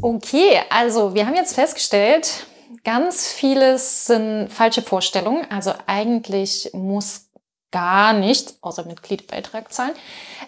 Okay, 0.00 0.60
also 0.70 1.14
wir 1.14 1.26
haben 1.26 1.34
jetzt 1.34 1.54
festgestellt, 1.54 2.46
ganz 2.84 3.28
vieles 3.32 4.06
sind 4.06 4.48
falsche 4.50 4.82
Vorstellungen. 4.82 5.44
Also 5.50 5.72
eigentlich 5.86 6.70
muss 6.72 7.26
gar 7.72 8.12
nichts 8.12 8.58
außer 8.60 8.84
Mitgliederbeitrag 8.84 9.72
zahlen. 9.72 9.94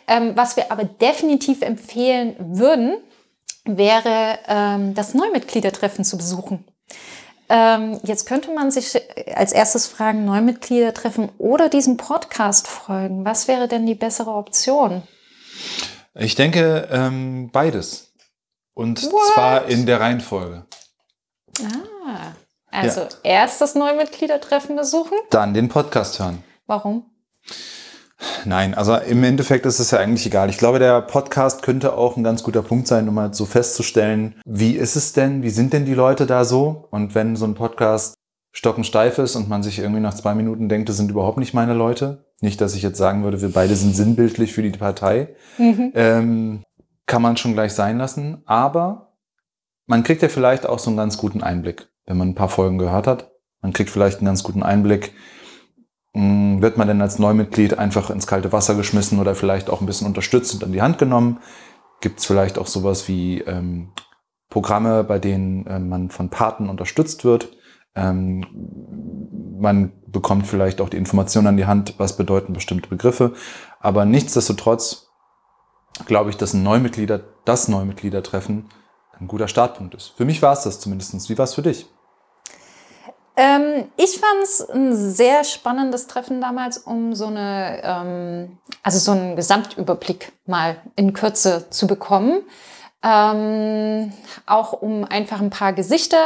Ähm, 0.06 0.36
was 0.36 0.56
wir 0.56 0.70
aber 0.70 0.84
definitiv 0.84 1.62
empfehlen 1.62 2.36
würden, 2.38 2.98
wäre 3.64 4.38
ähm, 4.46 4.94
das 4.94 5.14
Neumitgliedertreffen 5.14 6.04
zu 6.04 6.16
besuchen. 6.16 6.64
Ähm, 7.48 7.98
jetzt 8.02 8.26
könnte 8.26 8.52
man 8.52 8.70
sich 8.70 9.00
als 9.34 9.52
erstes 9.52 9.86
fragen, 9.86 10.24
Neumitglieder 10.24 10.92
treffen 10.92 11.30
oder 11.38 11.68
diesem 11.68 11.96
Podcast 11.96 12.68
folgen. 12.68 13.24
Was 13.24 13.48
wäre 13.48 13.68
denn 13.68 13.86
die 13.86 13.94
bessere 13.94 14.30
Option? 14.32 15.02
Ich 16.14 16.34
denke 16.34 16.88
ähm, 16.90 17.50
beides. 17.50 18.12
Und 18.74 19.02
What? 19.02 19.34
zwar 19.34 19.66
in 19.66 19.86
der 19.86 20.00
Reihenfolge. 20.00 20.66
Ah, 21.62 22.32
also 22.70 23.00
ja. 23.00 23.08
erst 23.22 23.60
das 23.60 23.74
Neumitgliedertreffen 23.74 24.76
besuchen? 24.76 25.16
Dann 25.30 25.54
den 25.54 25.68
Podcast 25.68 26.18
hören. 26.18 26.44
Warum? 26.66 27.06
Nein, 28.44 28.74
also 28.74 28.96
im 28.96 29.22
Endeffekt 29.22 29.66
ist 29.66 29.78
es 29.78 29.90
ja 29.90 29.98
eigentlich 29.98 30.26
egal. 30.26 30.50
Ich 30.50 30.58
glaube, 30.58 30.78
der 30.78 31.00
Podcast 31.02 31.62
könnte 31.62 31.94
auch 31.94 32.16
ein 32.16 32.24
ganz 32.24 32.42
guter 32.42 32.62
Punkt 32.62 32.88
sein, 32.88 33.08
um 33.08 33.14
mal 33.14 33.32
so 33.32 33.44
festzustellen, 33.44 34.34
wie 34.44 34.72
ist 34.72 34.96
es 34.96 35.12
denn, 35.12 35.42
wie 35.42 35.50
sind 35.50 35.72
denn 35.72 35.84
die 35.84 35.94
Leute 35.94 36.26
da 36.26 36.44
so? 36.44 36.88
Und 36.90 37.14
wenn 37.14 37.36
so 37.36 37.44
ein 37.44 37.54
Podcast 37.54 38.14
stockensteif 38.52 39.18
ist 39.18 39.36
und 39.36 39.48
man 39.48 39.62
sich 39.62 39.78
irgendwie 39.78 40.00
nach 40.00 40.14
zwei 40.14 40.34
Minuten 40.34 40.68
denkt, 40.68 40.88
das 40.88 40.96
sind 40.96 41.10
überhaupt 41.10 41.38
nicht 41.38 41.54
meine 41.54 41.74
Leute, 41.74 42.24
nicht, 42.40 42.60
dass 42.60 42.74
ich 42.74 42.82
jetzt 42.82 42.98
sagen 42.98 43.22
würde, 43.22 43.40
wir 43.40 43.52
beide 43.52 43.76
sind 43.76 43.94
sinnbildlich 43.94 44.52
für 44.52 44.62
die 44.62 44.70
Partei, 44.70 45.28
mhm. 45.58 45.92
ähm, 45.94 46.64
kann 47.06 47.22
man 47.22 47.36
schon 47.36 47.54
gleich 47.54 47.72
sein 47.72 47.98
lassen. 47.98 48.42
Aber 48.46 49.12
man 49.86 50.02
kriegt 50.02 50.22
ja 50.22 50.28
vielleicht 50.28 50.66
auch 50.66 50.78
so 50.78 50.90
einen 50.90 50.96
ganz 50.96 51.18
guten 51.18 51.42
Einblick, 51.42 51.88
wenn 52.06 52.16
man 52.16 52.30
ein 52.30 52.34
paar 52.34 52.48
Folgen 52.48 52.78
gehört 52.78 53.06
hat. 53.06 53.32
Man 53.62 53.72
kriegt 53.72 53.90
vielleicht 53.90 54.18
einen 54.18 54.26
ganz 54.26 54.42
guten 54.42 54.62
Einblick, 54.62 55.12
wird 56.18 56.76
man 56.76 56.88
denn 56.88 57.00
als 57.00 57.18
Neumitglied 57.18 57.78
einfach 57.78 58.10
ins 58.10 58.26
kalte 58.26 58.52
Wasser 58.52 58.74
geschmissen 58.74 59.20
oder 59.20 59.34
vielleicht 59.34 59.70
auch 59.70 59.80
ein 59.80 59.86
bisschen 59.86 60.06
unterstützt 60.06 60.52
und 60.54 60.64
an 60.64 60.72
die 60.72 60.82
Hand 60.82 60.98
genommen? 60.98 61.38
Gibt 62.00 62.20
es 62.20 62.26
vielleicht 62.26 62.58
auch 62.58 62.66
sowas 62.66 63.06
wie 63.08 63.40
ähm, 63.42 63.92
Programme, 64.50 65.04
bei 65.04 65.18
denen 65.18 65.66
äh, 65.66 65.78
man 65.78 66.10
von 66.10 66.30
Paten 66.30 66.68
unterstützt 66.68 67.24
wird? 67.24 67.56
Ähm, 67.94 68.44
man 69.60 69.92
bekommt 70.06 70.46
vielleicht 70.46 70.80
auch 70.80 70.88
die 70.88 70.96
Informationen 70.96 71.48
an 71.48 71.56
die 71.56 71.66
Hand, 71.66 71.94
was 71.98 72.16
bedeuten 72.16 72.52
bestimmte 72.52 72.88
Begriffe. 72.88 73.34
Aber 73.80 74.04
nichtsdestotrotz 74.04 75.08
glaube 76.06 76.30
ich, 76.30 76.36
dass 76.36 76.52
ein 76.52 76.62
Neumitglieder, 76.62 77.20
das 77.44 77.68
Neumitgliedertreffen 77.68 78.68
ein 79.20 79.28
guter 79.28 79.48
Startpunkt 79.48 79.94
ist. 79.94 80.14
Für 80.16 80.24
mich 80.24 80.42
war 80.42 80.52
es 80.52 80.62
das 80.62 80.80
zumindest. 80.80 81.28
Wie 81.28 81.38
war 81.38 81.44
es 81.44 81.54
für 81.54 81.62
dich? 81.62 81.86
Ähm, 83.38 83.84
ich 83.96 84.18
fand 84.18 84.42
es 84.42 84.68
ein 84.68 84.96
sehr 84.96 85.44
spannendes 85.44 86.08
Treffen 86.08 86.40
damals, 86.40 86.76
um 86.76 87.14
so 87.14 87.26
eine, 87.26 87.80
ähm, 87.84 88.58
also 88.82 88.98
so 88.98 89.12
einen 89.12 89.36
Gesamtüberblick 89.36 90.32
mal 90.44 90.78
in 90.96 91.12
Kürze 91.12 91.70
zu 91.70 91.86
bekommen. 91.86 92.42
Ähm, 93.00 94.12
auch 94.46 94.72
um 94.72 95.04
einfach 95.04 95.40
ein 95.40 95.50
paar 95.50 95.72
Gesichter 95.72 96.16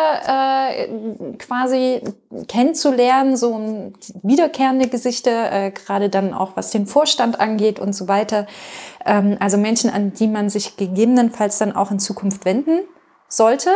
äh, 0.71 0.89
quasi 1.37 2.01
kennenzulernen, 2.49 3.37
so 3.37 3.93
wiederkehrende 4.23 4.89
Gesichter, 4.89 5.53
äh, 5.53 5.71
gerade 5.71 6.09
dann 6.09 6.33
auch 6.33 6.53
was 6.55 6.71
den 6.71 6.87
Vorstand 6.87 7.39
angeht 7.39 7.79
und 7.79 7.93
so 7.93 8.09
weiter. 8.09 8.47
Ähm, 9.05 9.37
also 9.39 9.59
Menschen, 9.59 9.91
an 9.91 10.15
die 10.15 10.29
man 10.29 10.49
sich 10.49 10.79
gegebenenfalls 10.79 11.59
dann 11.59 11.77
auch 11.77 11.91
in 11.91 11.99
Zukunft 11.99 12.47
wenden 12.47 12.81
sollte. 13.29 13.69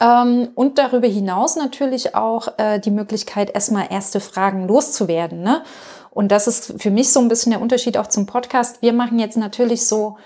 Ähm, 0.00 0.48
und 0.54 0.78
darüber 0.78 1.08
hinaus 1.08 1.56
natürlich 1.56 2.14
auch 2.14 2.48
äh, 2.58 2.78
die 2.78 2.90
Möglichkeit, 2.90 3.50
erstmal 3.54 3.88
erste 3.90 4.20
Fragen 4.20 4.66
loszuwerden. 4.66 5.42
Ne? 5.42 5.62
Und 6.10 6.32
das 6.32 6.46
ist 6.46 6.80
für 6.80 6.90
mich 6.90 7.12
so 7.12 7.20
ein 7.20 7.28
bisschen 7.28 7.52
der 7.52 7.60
Unterschied 7.60 7.96
auch 7.98 8.06
zum 8.06 8.26
Podcast. 8.26 8.82
Wir 8.82 8.92
machen 8.92 9.18
jetzt 9.18 9.36
natürlich 9.36 9.86
so, 9.86 10.16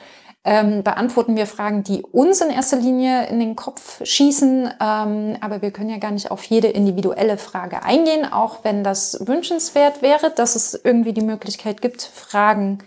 ähm, 0.44 0.82
beantworten 0.82 1.37
wir 1.37 1.47
Fragen, 1.47 1.85
die 1.85 2.02
uns 2.02 2.40
in 2.40 2.50
erster 2.50 2.76
Linie 2.76 3.28
in 3.28 3.38
den 3.38 3.54
Kopf 3.54 4.04
schießen. 4.04 4.73
Ähm, 4.80 5.37
aber 5.40 5.62
wir 5.62 5.71
können 5.71 5.90
ja 5.90 5.99
gar 5.99 6.11
nicht 6.11 6.30
auf 6.30 6.42
jede 6.44 6.68
individuelle 6.68 7.38
Frage 7.38 7.85
eingehen, 7.85 8.30
auch 8.30 8.64
wenn 8.64 8.82
das 8.82 9.26
wünschenswert 9.26 10.02
wäre, 10.02 10.30
dass 10.30 10.56
es 10.56 10.75
irgendwie 10.82 11.12
die 11.12 11.23
Möglichkeit 11.25 11.80
gibt, 11.80 12.02
Fragen 12.02 12.78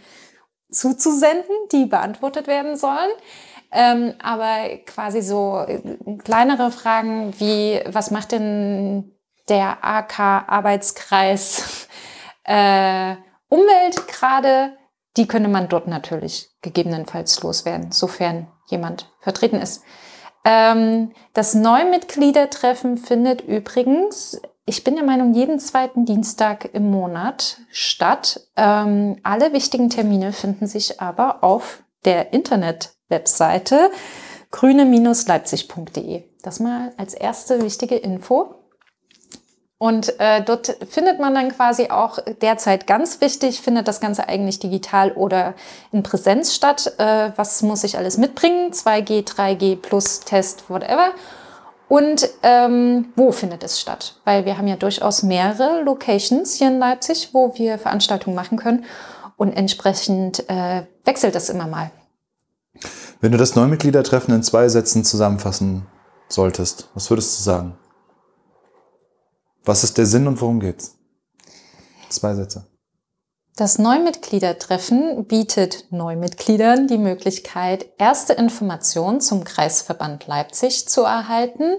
zuzusenden, 0.70 1.56
die 1.72 1.86
beantwortet 1.86 2.48
werden 2.48 2.76
sollen. 2.76 3.12
Ähm, 3.72 4.14
aber 4.22 4.78
quasi 4.86 5.22
so 5.22 5.60
äh, 5.60 5.98
kleinere 6.24 6.72
Fragen 6.72 7.34
wie, 7.40 7.82
was 7.88 8.12
macht 8.12 8.32
denn 8.32 9.12
der 9.50 9.84
AK-Arbeitskreis 9.84 11.88
äh, 12.44 13.16
Umwelt 13.50 14.08
gerade? 14.08 14.78
Die 15.18 15.28
könnte 15.28 15.50
man 15.50 15.70
dort 15.70 15.88
natürlich 15.88 16.50
gegebenenfalls 16.62 17.42
loswerden, 17.42 17.92
sofern 17.92 18.48
jemand 18.68 19.10
vertreten 19.20 19.62
ist. 19.62 19.84
Ähm, 20.44 21.14
das 21.34 21.56
Neumitgliedertreffen 21.56 22.98
findet 22.98 23.42
übrigens, 23.42 24.42
ich 24.66 24.84
bin 24.84 24.96
der 24.96 25.04
Meinung, 25.04 25.34
jeden 25.34 25.60
zweiten 25.60 26.06
Dienstag 26.06 26.70
im 26.74 26.90
Monat 26.90 27.60
statt. 27.72 28.42
Ähm, 28.56 29.18
alle 29.24 29.54
wichtigen 29.54 29.90
Termine 29.90 30.34
finden 30.34 30.68
sich 30.68 31.02
aber 31.02 31.44
auf 31.44 31.84
der 32.06 32.34
Internet-Webseite 32.34 33.92
grüne-leipzig.de. 34.52 36.24
Das 36.42 36.60
mal 36.60 36.94
als 36.98 37.14
erste 37.14 37.62
wichtige 37.62 37.96
Info. 37.96 38.56
Und 39.78 40.20
äh, 40.20 40.42
dort 40.42 40.78
findet 40.90 41.20
man 41.20 41.36
dann 41.36 41.52
quasi 41.52 41.90
auch 41.90 42.18
derzeit 42.42 42.88
ganz 42.88 43.20
wichtig, 43.20 43.60
findet 43.60 43.90
das 43.90 44.00
Ganze 44.00 44.30
eigentlich 44.30 44.60
digital 44.60 45.12
oder 45.12 45.54
in 45.92 46.02
Präsenz 46.02 46.56
statt. 46.56 46.94
Äh, 46.98 47.32
was 47.36 47.62
muss 47.62 47.84
ich 47.84 47.98
alles 47.98 48.18
mitbringen? 48.18 48.72
2G, 48.72 49.28
3G 49.28 49.76
plus 49.76 50.22
Test, 50.22 50.70
whatever. 50.70 51.10
Und 51.90 52.30
ähm, 52.42 53.12
wo 53.16 53.32
findet 53.32 53.64
es 53.64 53.80
statt? 53.80 54.16
Weil 54.24 54.46
wir 54.46 54.58
haben 54.58 54.68
ja 54.68 54.78
durchaus 54.78 55.24
mehrere 55.24 55.82
Locations 55.82 56.56
hier 56.56 56.70
in 56.70 56.80
Leipzig, 56.80 57.30
wo 57.34 57.54
wir 57.56 57.78
Veranstaltungen 57.78 58.36
machen 58.36 58.58
können. 58.58 58.86
Und 59.38 59.52
entsprechend 59.52 60.50
äh, 60.50 60.86
wechselt 61.04 61.36
es 61.36 61.50
immer 61.50 61.68
mal. 61.68 61.92
Wenn 63.22 63.32
du 63.32 63.38
das 63.38 63.56
Neumitgliedertreffen 63.56 64.34
in 64.34 64.44
zwei 64.44 64.68
Sätzen 64.70 65.04
zusammenfassen 65.04 65.88
solltest, 66.30 66.90
was 66.94 67.10
würdest 67.10 67.40
du 67.40 67.44
sagen? 67.44 67.78
Was 69.64 69.84
ist 69.84 69.98
der 69.98 70.06
Sinn 70.06 70.28
und 70.28 70.40
worum 70.42 70.60
geht's? 70.60 70.98
Zwei 72.10 72.36
Sätze. 72.36 72.68
Das 73.56 73.80
Neumitgliedertreffen 73.80 75.26
bietet 75.28 75.86
Neumitgliedern 75.90 76.88
die 76.88 76.98
Möglichkeit, 76.98 77.86
erste 77.98 78.34
Informationen 78.34 79.22
zum 79.22 79.46
Kreisverband 79.46 80.28
Leipzig 80.28 80.90
zu 80.90 81.04
erhalten, 81.04 81.78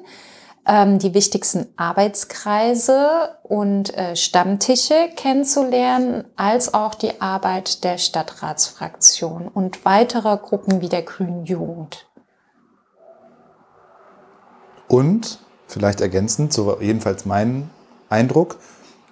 ähm, 0.67 0.99
die 0.99 1.15
wichtigsten 1.15 1.67
Arbeitskreise 1.77 3.37
und 3.45 3.97
äh, 3.97 4.17
Stammtische 4.17 5.09
kennenzulernen, 5.15 6.25
als 6.35 6.75
auch 6.75 6.95
die 6.95 7.21
Arbeit 7.21 7.85
der 7.85 7.99
Stadtratsfraktion 7.99 9.49
und 9.49 9.85
weiterer 9.85 10.37
Gruppen 10.37 10.81
wie 10.81 10.89
der 10.89 11.03
Grünen 11.03 11.45
Jugend. 11.45 12.07
Und 14.89 15.39
vielleicht 15.69 16.01
ergänzend, 16.01 16.53
so 16.53 16.81
jedenfalls 16.81 17.25
mein 17.25 17.71
Eindruck, 18.09 18.59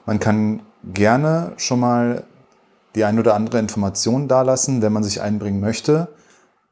man 0.06 0.18
kann 0.18 0.62
gerne 0.82 1.52
schon 1.56 1.80
mal 1.80 2.24
die 2.94 3.04
ein 3.04 3.18
oder 3.18 3.34
andere 3.34 3.58
Information 3.58 4.28
dalassen, 4.28 4.82
wenn 4.82 4.92
man 4.92 5.02
sich 5.02 5.20
einbringen 5.20 5.60
möchte, 5.60 6.08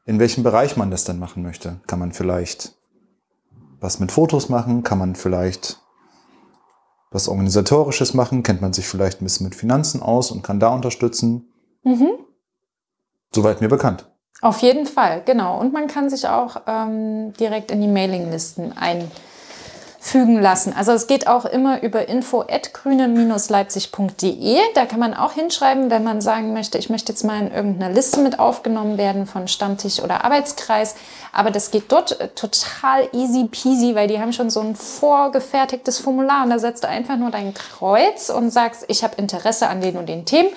in 0.05 0.19
welchem 0.19 0.43
Bereich 0.43 0.77
man 0.77 0.91
das 0.91 1.03
dann 1.03 1.19
machen 1.19 1.43
möchte. 1.43 1.77
Kann 1.87 1.99
man 1.99 2.11
vielleicht 2.11 2.75
was 3.83 3.99
mit 3.99 4.11
Fotos 4.11 4.49
machen? 4.49 4.83
Kann 4.83 4.97
man 4.97 5.15
vielleicht 5.15 5.79
was 7.11 7.27
Organisatorisches 7.27 8.13
machen? 8.13 8.41
Kennt 8.41 8.61
man 8.61 8.73
sich 8.73 8.87
vielleicht 8.87 9.21
ein 9.21 9.25
bisschen 9.25 9.45
mit 9.45 9.55
Finanzen 9.55 10.01
aus 10.01 10.31
und 10.31 10.41
kann 10.41 10.59
da 10.59 10.69
unterstützen? 10.69 11.53
Mhm. 11.83 12.09
Soweit 13.31 13.61
mir 13.61 13.67
bekannt. 13.67 14.09
Auf 14.41 14.59
jeden 14.59 14.85
Fall, 14.85 15.21
genau. 15.25 15.59
Und 15.59 15.73
man 15.73 15.87
kann 15.87 16.09
sich 16.09 16.27
auch 16.27 16.61
ähm, 16.65 17.33
direkt 17.33 17.71
in 17.71 17.81
die 17.81 17.87
Mailinglisten 17.87 18.75
ein 18.75 19.11
fügen 20.03 20.39
lassen. 20.41 20.73
Also 20.75 20.91
es 20.91 21.07
geht 21.07 21.27
auch 21.27 21.45
immer 21.45 21.81
über 21.81 22.09
info@grüne-leipzig.de. 22.09 24.57
Da 24.75 24.85
kann 24.85 24.99
man 24.99 25.13
auch 25.13 25.31
hinschreiben, 25.31 25.89
wenn 25.89 26.03
man 26.03 26.19
sagen 26.19 26.51
möchte, 26.51 26.77
ich 26.77 26.89
möchte 26.89 27.13
jetzt 27.13 27.23
mal 27.23 27.39
in 27.39 27.49
irgendeiner 27.49 27.93
Liste 27.93 28.19
mit 28.19 28.37
aufgenommen 28.37 28.97
werden 28.97 29.25
von 29.25 29.47
Stammtisch 29.47 30.01
oder 30.01 30.25
Arbeitskreis. 30.25 30.95
Aber 31.31 31.51
das 31.51 31.71
geht 31.71 31.89
dort 31.89 32.19
äh, 32.19 32.27
total 32.27 33.07
easy 33.13 33.45
peasy, 33.45 33.95
weil 33.95 34.09
die 34.09 34.19
haben 34.19 34.33
schon 34.33 34.49
so 34.49 34.59
ein 34.59 34.75
vorgefertigtes 34.75 35.99
Formular 35.99 36.43
und 36.43 36.49
da 36.49 36.59
setzt 36.59 36.83
du 36.83 36.89
einfach 36.89 37.15
nur 37.15 37.31
dein 37.31 37.53
Kreuz 37.53 38.29
und 38.29 38.49
sagst, 38.49 38.83
ich 38.89 39.05
habe 39.05 39.15
Interesse 39.15 39.69
an 39.69 39.79
den 39.79 39.95
und 39.95 40.09
den 40.09 40.25
Themen. 40.25 40.49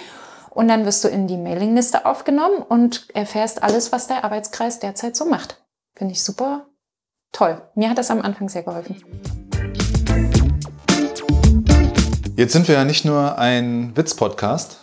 Und 0.50 0.66
dann 0.66 0.86
wirst 0.86 1.04
du 1.04 1.08
in 1.08 1.28
die 1.28 1.36
Mailingliste 1.36 2.04
aufgenommen 2.04 2.64
und 2.68 3.06
erfährst 3.14 3.62
alles, 3.62 3.92
was 3.92 4.08
der 4.08 4.24
Arbeitskreis 4.24 4.80
derzeit 4.80 5.14
so 5.14 5.24
macht. 5.24 5.62
Finde 5.94 6.14
ich 6.14 6.24
super 6.24 6.66
toll. 7.36 7.60
Mir 7.74 7.90
hat 7.90 7.98
das 7.98 8.10
am 8.10 8.22
Anfang 8.22 8.48
sehr 8.48 8.62
geholfen. 8.62 8.96
Jetzt 12.36 12.52
sind 12.52 12.66
wir 12.66 12.74
ja 12.74 12.84
nicht 12.84 13.04
nur 13.04 13.38
ein 13.38 13.96
Witz-Podcast, 13.96 14.78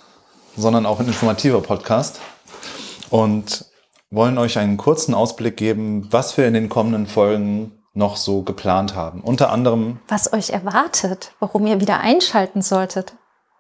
sondern 0.56 0.86
auch 0.86 1.00
ein 1.00 1.08
informativer 1.08 1.62
Podcast 1.62 2.20
und 3.10 3.66
wollen 4.12 4.38
euch 4.38 4.60
einen 4.60 4.78
kurzen 4.78 5.16
Ausblick 5.16 5.58
geben, 5.58 6.08
was 6.12 6.38
wir 6.38 6.48
in 6.48 6.54
den 6.54 6.70
kommenden 6.70 7.08
Folgen 7.08 7.72
noch 7.94 8.18
so 8.18 8.44
geplant 8.44 8.96
haben. 8.96 9.22
Unter 9.22 9.52
anderem. 9.52 10.00
Was 10.08 10.32
euch 10.34 10.52
erwartet, 10.52 11.32
warum 11.40 11.66
ihr 11.66 11.80
wieder 11.80 12.00
einschalten 12.00 12.62
solltet. 12.62 13.16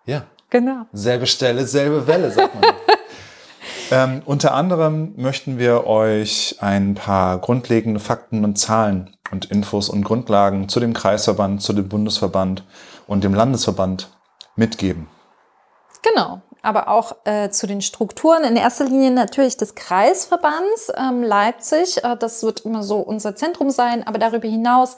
Ja. 0.05 0.25
Genau. 0.49 0.85
Selbe 0.91 1.25
Stelle, 1.25 1.65
selbe 1.65 2.05
Welle, 2.05 2.29
sagt 2.31 2.53
man. 2.53 2.73
Ähm, 3.91 4.21
unter 4.25 4.53
anderem 4.53 5.13
möchten 5.17 5.57
wir 5.57 5.85
euch 5.85 6.57
ein 6.61 6.95
paar 6.95 7.37
grundlegende 7.39 7.99
Fakten 7.99 8.43
und 8.43 8.57
Zahlen 8.57 9.15
und 9.31 9.45
Infos 9.45 9.89
und 9.89 10.03
Grundlagen 10.03 10.69
zu 10.69 10.79
dem 10.79 10.93
Kreisverband, 10.93 11.61
zu 11.61 11.73
dem 11.73 11.89
Bundesverband 11.89 12.63
und 13.07 13.23
dem 13.23 13.33
Landesverband 13.33 14.09
mitgeben. 14.55 15.07
Genau, 16.01 16.41
aber 16.61 16.87
auch 16.87 17.15
äh, 17.25 17.49
zu 17.49 17.67
den 17.67 17.81
Strukturen. 17.81 18.43
In 18.43 18.55
erster 18.55 18.85
Linie 18.85 19.11
natürlich 19.11 19.57
des 19.57 19.75
Kreisverbands 19.75 20.91
ähm, 20.95 21.23
Leipzig. 21.23 22.03
Äh, 22.03 22.17
das 22.17 22.43
wird 22.43 22.61
immer 22.61 22.83
so 22.83 22.99
unser 22.99 23.35
Zentrum 23.35 23.69
sein, 23.69 24.05
aber 24.05 24.19
darüber 24.19 24.47
hinaus 24.47 24.95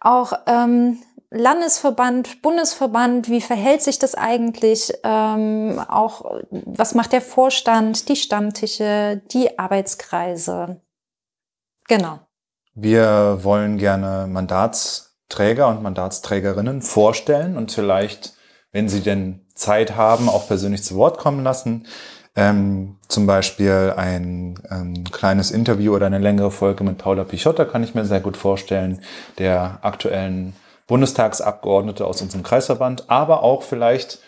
auch 0.00 0.32
ähm, 0.46 0.98
Landesverband, 1.34 2.42
Bundesverband, 2.42 3.28
wie 3.28 3.40
verhält 3.40 3.82
sich 3.82 3.98
das 3.98 4.14
eigentlich? 4.14 4.92
Ähm, 5.02 5.80
auch 5.88 6.40
was 6.50 6.94
macht 6.94 7.12
der 7.12 7.20
Vorstand, 7.20 8.08
die 8.08 8.16
Stammtische, 8.16 9.20
die 9.32 9.58
Arbeitskreise? 9.58 10.80
Genau. 11.88 12.20
Wir 12.74 13.40
wollen 13.42 13.78
gerne 13.78 14.26
Mandatsträger 14.28 15.68
und 15.68 15.82
Mandatsträgerinnen 15.82 16.82
vorstellen 16.82 17.56
und 17.56 17.72
vielleicht, 17.72 18.34
wenn 18.70 18.88
sie 18.88 19.00
denn 19.00 19.46
Zeit 19.54 19.96
haben, 19.96 20.28
auch 20.28 20.46
persönlich 20.46 20.84
zu 20.84 20.94
Wort 20.96 21.18
kommen 21.18 21.42
lassen. 21.42 21.86
Ähm, 22.36 22.96
zum 23.08 23.26
Beispiel 23.26 23.94
ein 23.96 24.60
ähm, 24.70 25.04
kleines 25.04 25.50
Interview 25.50 25.94
oder 25.94 26.06
eine 26.06 26.18
längere 26.18 26.50
Folge 26.50 26.82
mit 26.82 26.98
Paula 26.98 27.22
Pichotta 27.24 27.64
kann 27.64 27.84
ich 27.84 27.94
mir 27.94 28.04
sehr 28.04 28.20
gut 28.20 28.36
vorstellen, 28.36 29.02
der 29.38 29.78
aktuellen 29.82 30.54
Bundestagsabgeordnete 30.86 32.06
aus 32.06 32.20
unserem 32.20 32.42
Kreisverband, 32.42 33.08
aber 33.08 33.42
auch 33.42 33.62
vielleicht 33.62 34.18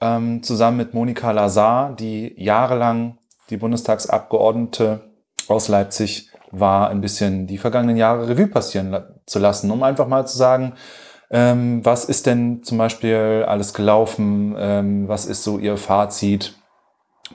ähm, 0.00 0.42
zusammen 0.42 0.76
mit 0.76 0.94
Monika 0.94 1.30
Lazar, 1.30 1.94
die 1.94 2.34
jahrelang 2.36 3.18
die 3.50 3.56
Bundestagsabgeordnete 3.56 5.12
aus 5.48 5.68
Leipzig 5.68 6.30
war, 6.50 6.90
ein 6.90 7.00
bisschen 7.00 7.46
die 7.46 7.58
vergangenen 7.58 7.96
Jahre 7.96 8.28
Revue 8.28 8.48
passieren 8.48 9.04
zu 9.26 9.38
lassen, 9.38 9.70
um 9.70 9.82
einfach 9.82 10.08
mal 10.08 10.26
zu 10.26 10.36
sagen, 10.36 10.74
ähm, 11.30 11.84
was 11.84 12.04
ist 12.04 12.26
denn 12.26 12.62
zum 12.64 12.78
Beispiel 12.78 13.44
alles 13.46 13.72
gelaufen, 13.72 14.56
ähm, 14.58 15.08
was 15.08 15.26
ist 15.26 15.44
so 15.44 15.58
ihr 15.58 15.76
Fazit 15.76 16.54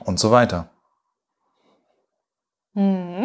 und 0.04 0.18
so 0.18 0.30
weiter. 0.30 0.68
Mhm. 2.74 3.15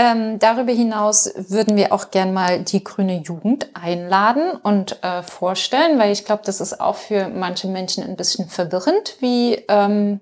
Ähm, 0.00 0.38
darüber 0.38 0.70
hinaus 0.70 1.28
würden 1.34 1.76
wir 1.76 1.92
auch 1.92 2.12
gern 2.12 2.32
mal 2.32 2.62
die 2.62 2.84
grüne 2.84 3.20
Jugend 3.20 3.68
einladen 3.74 4.52
und 4.52 5.02
äh, 5.02 5.24
vorstellen, 5.24 5.98
weil 5.98 6.12
ich 6.12 6.24
glaube, 6.24 6.44
das 6.46 6.60
ist 6.60 6.80
auch 6.80 6.94
für 6.94 7.26
manche 7.26 7.66
Menschen 7.66 8.04
ein 8.04 8.14
bisschen 8.14 8.46
verwirrend, 8.46 9.16
wie, 9.18 9.54
ähm, 9.66 10.20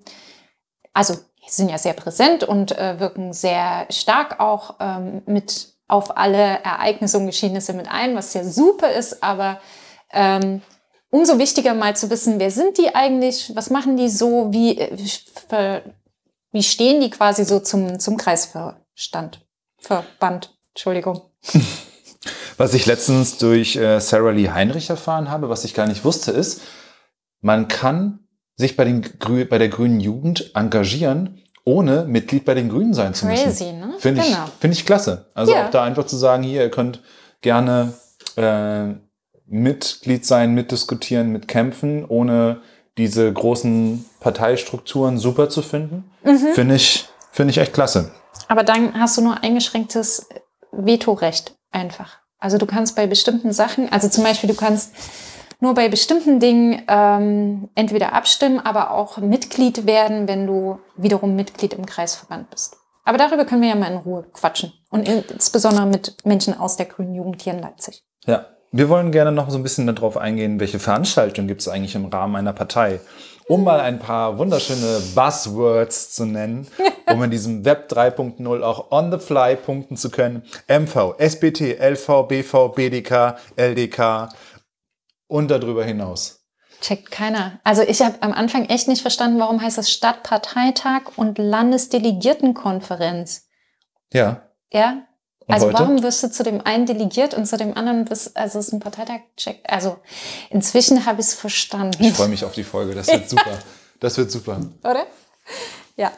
also 0.94 1.16
sind 1.46 1.68
ja 1.68 1.76
sehr 1.76 1.92
präsent 1.92 2.42
und 2.42 2.72
äh, 2.78 2.98
wirken 3.00 3.34
sehr 3.34 3.86
stark 3.90 4.40
auch 4.40 4.76
ähm, 4.80 5.20
mit 5.26 5.74
auf 5.88 6.16
alle 6.16 6.38
Ereignisse 6.38 7.18
und 7.18 7.26
Geschehnisse 7.26 7.74
mit 7.74 7.86
ein, 7.86 8.16
was 8.16 8.32
ja 8.32 8.44
super 8.44 8.90
ist, 8.92 9.22
aber 9.22 9.60
ähm, 10.10 10.62
umso 11.10 11.38
wichtiger 11.38 11.74
mal 11.74 11.94
zu 11.94 12.08
wissen, 12.08 12.38
wer 12.38 12.50
sind 12.50 12.78
die 12.78 12.94
eigentlich, 12.94 13.54
was 13.54 13.68
machen 13.68 13.98
die 13.98 14.08
so, 14.08 14.54
wie, 14.54 14.78
äh, 14.78 15.82
wie 16.50 16.62
stehen 16.62 17.02
die 17.02 17.10
quasi 17.10 17.44
so 17.44 17.60
zum, 17.60 18.00
zum 18.00 18.16
Kreisverstand. 18.16 19.45
Verband. 19.87 20.53
Entschuldigung. 20.75 21.22
Was 22.57 22.75
ich 22.75 22.87
letztens 22.87 23.38
durch 23.38 23.77
äh, 23.77 24.01
Sarah 24.01 24.31
Lee 24.31 24.51
Heinrich 24.51 24.90
erfahren 24.90 25.31
habe, 25.31 25.49
was 25.51 25.64
ich 25.64 25.75
gar 25.75 25.87
nicht 25.87 26.05
wusste, 26.05 26.33
ist, 26.33 26.62
man 27.40 27.68
kann 27.68 28.20
sich 28.57 28.77
bei, 28.77 28.85
den 28.85 29.05
bei 29.49 29.59
der 29.59 29.68
grünen 29.68 30.01
Jugend 30.01 30.53
engagieren, 30.57 31.42
ohne 31.64 32.05
Mitglied 32.07 32.46
bei 32.46 32.55
den 32.55 32.70
Grünen 32.70 32.94
sein 32.94 33.12
zu 33.12 33.27
müssen. 33.27 33.44
Crazy, 33.44 33.72
ne? 33.72 33.94
Finde 33.99 34.22
ich, 34.22 34.29
genau. 34.29 34.46
find 34.59 34.75
ich 34.75 34.87
klasse. 34.87 35.27
Also 35.35 35.53
ja. 35.53 35.66
auch 35.66 35.70
da 35.70 35.85
einfach 35.85 36.07
zu 36.07 36.16
sagen, 36.16 36.42
hier, 36.42 36.62
ihr 36.62 36.70
könnt 36.70 37.03
gerne 37.42 37.92
äh, 38.37 38.94
Mitglied 39.46 40.25
sein, 40.25 40.55
mitdiskutieren, 40.55 41.31
mitkämpfen, 41.31 42.07
ohne 42.07 42.62
diese 42.96 43.31
großen 43.31 44.05
Parteistrukturen 44.20 45.18
super 45.18 45.51
zu 45.51 45.61
finden. 45.61 46.11
Mhm. 46.25 46.55
Finde 46.55 46.75
ich, 46.75 47.07
finde 47.31 47.51
ich 47.51 47.59
echt 47.59 47.75
klasse. 47.75 48.12
Aber 48.48 48.62
dann 48.62 48.98
hast 48.98 49.16
du 49.16 49.22
nur 49.22 49.42
eingeschränktes 49.42 50.28
Vetorecht 50.72 51.56
einfach. 51.70 52.18
Also 52.38 52.59
du 52.59 52.66
kannst 52.66 52.96
bei 52.96 53.06
bestimmten 53.06 53.52
Sachen, 53.52 53.90
also 53.90 54.09
zum 54.09 54.24
Beispiel 54.24 54.48
du 54.48 54.56
kannst 54.56 54.92
nur 55.61 55.74
bei 55.74 55.88
bestimmten 55.88 56.38
Dingen 56.38 56.82
ähm, 56.87 57.68
entweder 57.74 58.12
abstimmen, 58.12 58.61
aber 58.61 58.90
auch 58.90 59.18
Mitglied 59.18 59.87
werden, 59.87 60.28
wenn 60.28 60.46
du 60.46 60.78
wiederum 60.96 61.35
Mitglied 61.35 61.72
im 61.72 61.87
Kreisverband 61.87 62.50
bist. 62.50 62.76
Aber 63.04 63.18
darüber 63.18 63.44
können 63.44 63.62
wir 63.62 63.68
ja 63.68 63.74
mal 63.74 63.90
in 63.90 63.98
Ruhe 63.98 64.26
quatschen. 64.32 64.72
Und 64.90 65.09
insbesondere 65.09 65.87
mit 65.87 66.16
Menschen 66.24 66.59
aus 66.59 66.76
der 66.76 66.87
Grünen 66.87 67.14
Jugend 67.14 67.40
hier 67.40 67.54
in 67.54 67.61
Leipzig. 67.61 68.02
Ja, 68.26 68.46
wir 68.72 68.88
wollen 68.88 69.12
gerne 69.12 69.32
noch 69.32 69.48
so 69.48 69.56
ein 69.56 69.62
bisschen 69.62 69.87
darauf 69.87 70.16
eingehen, 70.16 70.61
welche 70.61 70.78
Veranstaltungen 70.78 71.48
gibt 71.48 71.61
es 71.61 71.68
eigentlich 71.68 71.94
im 71.94 72.06
Rahmen 72.06 72.37
einer 72.37 72.52
Partei. 72.52 73.00
Um 73.48 73.62
mal 73.62 73.80
ein 73.80 74.00
paar 74.00 74.38
wunderschöne 74.38 75.00
Buzzwords 75.14 76.12
zu 76.12 76.26
nennen, 76.26 76.66
um 77.06 77.22
in 77.22 77.30
diesem 77.30 77.64
Web 77.64 77.92
3.0 77.92 78.62
auch 78.62 78.90
on 78.90 79.12
the 79.12 79.18
fly 79.18 79.54
punkten 79.54 79.96
zu 79.96 80.11
können. 80.11 80.42
MV, 80.66 81.14
SBT, 81.18 81.78
LV, 81.78 82.26
BV, 82.26 82.70
BDK, 82.74 83.38
LDK 83.56 84.30
und 85.28 85.50
darüber 85.50 85.85
hinaus. 85.85 86.44
Checkt 86.80 87.11
keiner. 87.11 87.61
Also 87.64 87.82
ich 87.82 88.00
habe 88.02 88.16
am 88.20 88.32
Anfang 88.32 88.66
echt 88.66 88.87
nicht 88.88 89.02
verstanden, 89.02 89.38
warum 89.38 89.62
heißt 89.62 89.78
das 89.78 89.90
Stadtparteitag 89.90 91.16
und 91.16 91.38
Landesdelegiertenkonferenz. 91.38 93.48
Ja. 94.12 94.42
Ja. 94.72 95.04
Und 95.46 95.54
also 95.54 95.66
heute? 95.68 95.78
warum 95.78 96.02
wirst 96.02 96.22
du 96.22 96.30
zu 96.30 96.42
dem 96.42 96.61
einen 96.61 96.87
delegiert 96.87 97.35
und 97.35 97.46
zu 97.46 97.56
dem 97.56 97.76
anderen 97.76 98.04
bist, 98.04 98.37
also 98.37 98.59
es 98.59 98.68
ist 98.68 98.72
ein 98.72 98.80
Parteitag, 98.80 99.20
check. 99.37 99.61
Also 99.68 99.96
inzwischen 100.50 101.06
habe 101.06 101.20
ich 101.20 101.28
es 101.28 101.35
verstanden. 101.35 102.02
Ich 102.02 102.14
freue 102.14 102.28
mich 102.28 102.44
auf 102.44 102.52
die 102.52 102.64
Folge, 102.64 102.94
das 102.94 103.09
wird 103.09 103.28
super. 103.30 103.50
Das 103.98 104.18
wird 104.18 104.30
super. 104.30 104.61
Oder? 104.82 105.06
Ja. 105.96 106.12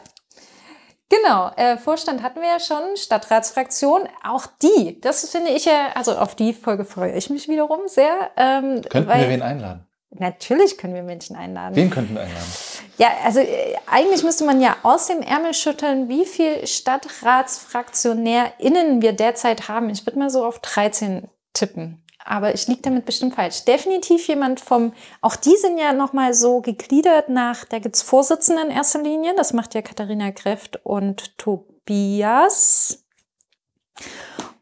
Genau, 1.07 1.49
äh, 1.55 1.77
Vorstand 1.77 2.21
hatten 2.23 2.41
wir 2.41 2.49
ja 2.49 2.59
schon, 2.59 2.97
Stadtratsfraktion, 2.97 4.01
auch 4.21 4.47
die, 4.61 4.99
das 4.99 5.29
finde 5.29 5.51
ich 5.51 5.63
ja, 5.63 5.93
also 5.95 6.17
auf 6.17 6.35
die 6.35 6.53
Folge 6.53 6.83
freue 6.83 7.13
ich 7.13 7.29
mich 7.29 7.47
wiederum 7.47 7.87
sehr. 7.87 8.31
Ähm, 8.35 8.81
Könnten 8.89 9.07
wir 9.09 9.29
wen 9.29 9.41
einladen? 9.41 9.87
Natürlich 10.11 10.77
können 10.77 10.93
wir 10.93 11.03
Menschen 11.03 11.35
einladen. 11.35 11.75
Wen 11.75 11.89
könnten 11.89 12.15
wir 12.15 12.21
einladen? 12.21 12.51
Ja, 12.99 13.09
also 13.23 13.39
äh, 13.39 13.75
eigentlich 13.87 14.23
müsste 14.23 14.45
man 14.45 14.61
ja 14.61 14.75
aus 14.83 15.07
dem 15.07 15.21
Ärmel 15.21 15.53
schütteln, 15.53 16.09
wie 16.09 16.25
viel 16.25 16.67
StadtratsfraktionärInnen 16.67 19.01
wir 19.01 19.13
derzeit 19.13 19.69
haben. 19.69 19.89
Ich 19.89 20.05
würde 20.05 20.19
mal 20.19 20.29
so 20.29 20.45
auf 20.45 20.59
13 20.59 21.29
tippen 21.53 22.03
aber 22.29 22.53
ich 22.53 22.67
liege 22.67 22.83
damit 22.83 23.05
bestimmt 23.05 23.33
falsch. 23.33 23.65
Definitiv 23.65 24.27
jemand 24.27 24.59
vom, 24.59 24.93
auch 25.19 25.35
die 25.35 25.57
sind 25.57 25.79
ja 25.79 25.93
nochmal 25.93 26.35
so 26.35 26.61
gegliedert 26.61 27.27
nach, 27.27 27.65
da 27.65 27.79
gibt's 27.79 28.03
Vorsitzenden 28.03 28.67
in 28.67 28.75
erster 28.75 29.01
Linie, 29.01 29.33
das 29.35 29.51
macht 29.51 29.73
ja 29.73 29.81
Katharina 29.81 30.31
Kräft 30.31 30.79
und 30.85 31.35
Tobias. 31.39 33.03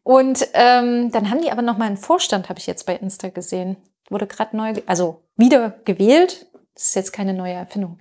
Und 0.04 0.48
ähm, 0.54 1.12
dann 1.12 1.30
haben 1.30 1.42
die 1.42 1.52
aber 1.52 1.62
nochmal 1.62 1.88
einen 1.88 1.98
Vorstand, 1.98 2.48
habe 2.48 2.60
ich 2.60 2.68
jetzt 2.68 2.86
bei 2.86 2.96
Insta 2.96 3.28
gesehen. 3.28 3.76
Wurde 4.10 4.28
gerade 4.28 4.56
neu, 4.56 4.74
also 4.86 5.24
wieder 5.36 5.72
gewählt. 5.84 6.47
Das 6.78 6.90
ist 6.90 6.96
jetzt 6.96 7.12
keine 7.12 7.34
neue 7.34 7.54
Erfindung. 7.54 7.98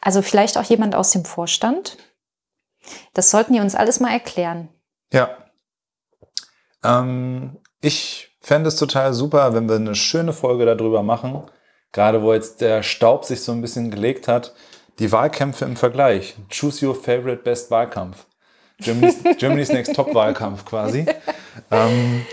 Also 0.00 0.22
vielleicht 0.22 0.56
auch 0.56 0.62
jemand 0.62 0.94
aus 0.94 1.10
dem 1.10 1.24
Vorstand. 1.24 1.98
Das 3.12 3.30
sollten 3.30 3.54
die 3.54 3.60
uns 3.60 3.74
alles 3.74 3.98
mal 3.98 4.12
erklären. 4.12 4.68
Ja. 5.12 5.36
Ähm, 6.84 7.58
ich 7.80 8.30
fände 8.40 8.68
es 8.68 8.76
total 8.76 9.14
super, 9.14 9.52
wenn 9.52 9.68
wir 9.68 9.76
eine 9.76 9.96
schöne 9.96 10.32
Folge 10.32 10.64
darüber 10.64 11.02
machen, 11.02 11.42
gerade 11.90 12.22
wo 12.22 12.32
jetzt 12.32 12.60
der 12.60 12.84
Staub 12.84 13.24
sich 13.24 13.42
so 13.42 13.50
ein 13.50 13.60
bisschen 13.60 13.90
gelegt 13.90 14.28
hat, 14.28 14.54
die 15.00 15.10
Wahlkämpfe 15.10 15.64
im 15.64 15.76
Vergleich. 15.76 16.36
Choose 16.50 16.86
your 16.86 16.94
favorite 16.94 17.42
best 17.42 17.72
Wahlkampf. 17.72 18.26
Germany's, 18.78 19.16
Germany's 19.38 19.72
Next 19.72 19.96
Top 19.96 20.14
Wahlkampf 20.14 20.64
quasi. 20.64 21.06
Ähm, 21.70 22.26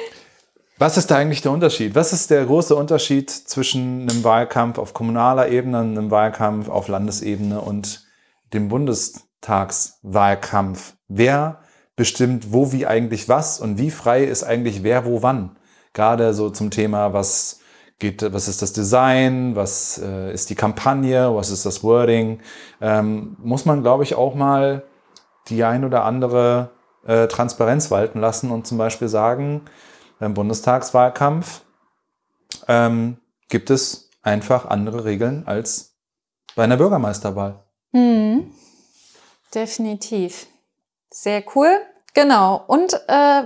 was 0.82 0.98
ist 0.98 1.12
da 1.12 1.18
eigentlich 1.18 1.42
der 1.42 1.52
Unterschied? 1.52 1.96
Was 1.96 2.12
ist 2.12 2.32
der 2.32 2.46
große 2.46 2.76
Unterschied 2.76 3.30
zwischen 3.30 4.10
einem 4.10 4.24
Wahlkampf 4.24 4.80
auf 4.80 4.94
kommunaler 4.94 5.50
Ebene, 5.50 5.80
einem 5.80 6.10
Wahlkampf 6.10 6.70
auf 6.70 6.88
Landesebene 6.88 7.62
und 7.62 8.08
dem 8.54 8.68
Bundestagswahlkampf? 8.68 10.96
Wer 11.08 11.60
bestimmt 11.96 12.52
wo, 12.52 12.72
wie 12.72 12.88
eigentlich 12.88 13.30
was 13.30 13.60
und 13.60 13.78
wie 13.78 13.92
frei 13.92 14.24
ist 14.24 14.44
eigentlich 14.44 14.82
wer, 14.84 15.06
wo, 15.06 15.22
wann? 15.22 15.58
gerade 15.94 16.34
so 16.34 16.50
zum 16.50 16.72
Thema, 16.72 17.14
was 17.14 17.60
geht, 18.00 18.34
was 18.34 18.48
ist 18.48 18.62
das 18.62 18.74
Design, 18.74 19.56
was 19.56 20.02
äh, 20.04 20.34
ist 20.34 20.50
die 20.50 20.56
Kampagne, 20.56 21.36
was 21.36 21.52
ist 21.52 21.66
das 21.66 21.84
Wording, 21.84 22.40
ähm, 22.80 23.36
muss 23.40 23.66
man, 23.66 23.82
glaube 23.82 24.04
ich, 24.04 24.16
auch 24.16 24.36
mal 24.36 24.84
die 25.48 25.64
ein 25.64 25.86
oder 25.86 26.06
andere 26.06 26.72
äh, 27.06 27.28
Transparenz 27.28 27.92
walten 27.92 28.20
lassen 28.20 28.52
und 28.52 28.68
zum 28.68 28.78
Beispiel 28.78 29.08
sagen, 29.08 29.62
beim 30.22 30.36
Bundestagswahlkampf 30.36 31.62
ähm, 32.68 33.18
gibt 33.50 33.72
es 33.72 34.12
einfach 34.22 34.66
andere 34.66 35.04
Regeln 35.04 35.48
als 35.48 35.96
bei 36.56 36.64
einer 36.64 36.78
Bürgermeisterwahl. 36.78 37.64
Mhm. 37.92 38.54
Definitiv. 39.54 40.46
Sehr 41.10 41.44
cool. 41.56 41.76
Genau. 42.14 42.64
Und 42.68 42.94
äh, 43.08 43.44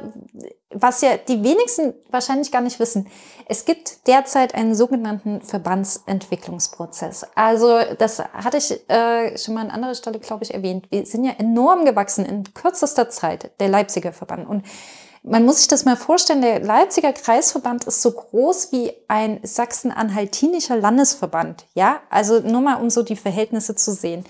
was 0.70 1.00
ja 1.00 1.16
die 1.16 1.42
wenigsten 1.44 1.94
wahrscheinlich 2.10 2.52
gar 2.52 2.62
nicht 2.62 2.78
wissen, 2.82 3.08
es 3.48 3.64
gibt 3.64 4.06
derzeit 4.08 4.54
einen 4.54 4.76
sogenannten 4.76 5.42
Verbandsentwicklungsprozess. 5.42 7.26
Also 7.36 7.80
das 7.98 8.20
hatte 8.20 8.58
ich 8.58 8.90
äh, 8.90 9.38
schon 9.38 9.54
mal 9.54 9.62
an 9.62 9.72
anderer 9.72 9.96
Stelle, 9.96 10.20
glaube 10.20 10.44
ich, 10.44 10.54
erwähnt. 10.54 10.92
Wir 10.92 11.06
sind 11.06 11.24
ja 11.24 11.32
enorm 11.38 11.86
gewachsen 11.86 12.26
in 12.26 12.54
kürzester 12.54 13.10
Zeit, 13.10 13.52
der 13.62 13.70
Leipziger 13.70 14.12
Verband. 14.12 14.50
Und 14.50 14.66
man 15.28 15.44
muss 15.44 15.58
sich 15.58 15.68
das 15.68 15.86
mal 15.86 15.98
vorstellen, 15.98 16.42
der 16.42 16.60
Leipziger 16.60 17.12
Kreisverband 17.12 17.86
ist 17.86 18.02
so 18.02 18.12
groß 18.12 18.72
wie 18.72 18.94
ein 19.08 19.40
sachsen-anhaltinischer 19.44 20.78
Landesverband. 20.78 21.66
Ja, 21.74 22.02
also 22.10 22.40
nur 22.40 22.62
mal, 22.62 22.76
um 22.76 22.90
so 22.90 23.02
die 23.02 23.16
Verhältnisse 23.16 23.76
zu 23.76 23.92
sehen. 23.92 24.24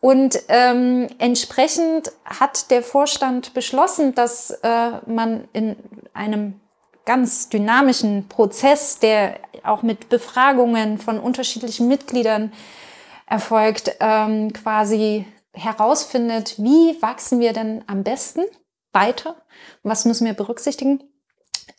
Und 0.00 0.40
ähm, 0.48 1.08
entsprechend 1.18 2.12
hat 2.24 2.70
der 2.70 2.82
Vorstand 2.82 3.54
beschlossen, 3.54 4.14
dass 4.14 4.50
äh, 4.62 4.92
man 5.06 5.48
in 5.52 5.76
einem 6.14 6.60
ganz 7.04 7.48
dynamischen 7.48 8.28
Prozess, 8.28 8.98
der 8.98 9.40
auch 9.64 9.82
mit 9.82 10.08
Befragungen 10.08 10.98
von 10.98 11.18
unterschiedlichen 11.18 11.88
Mitgliedern 11.88 12.52
erfolgt, 13.26 13.96
ähm, 14.00 14.52
quasi 14.52 15.26
herausfindet, 15.52 16.54
wie 16.58 16.96
wachsen 17.02 17.40
wir 17.40 17.52
denn 17.52 17.82
am 17.88 18.04
besten 18.04 18.42
weiter? 18.92 19.36
Was 19.82 20.04
müssen 20.04 20.26
wir 20.26 20.34
berücksichtigen? 20.34 21.02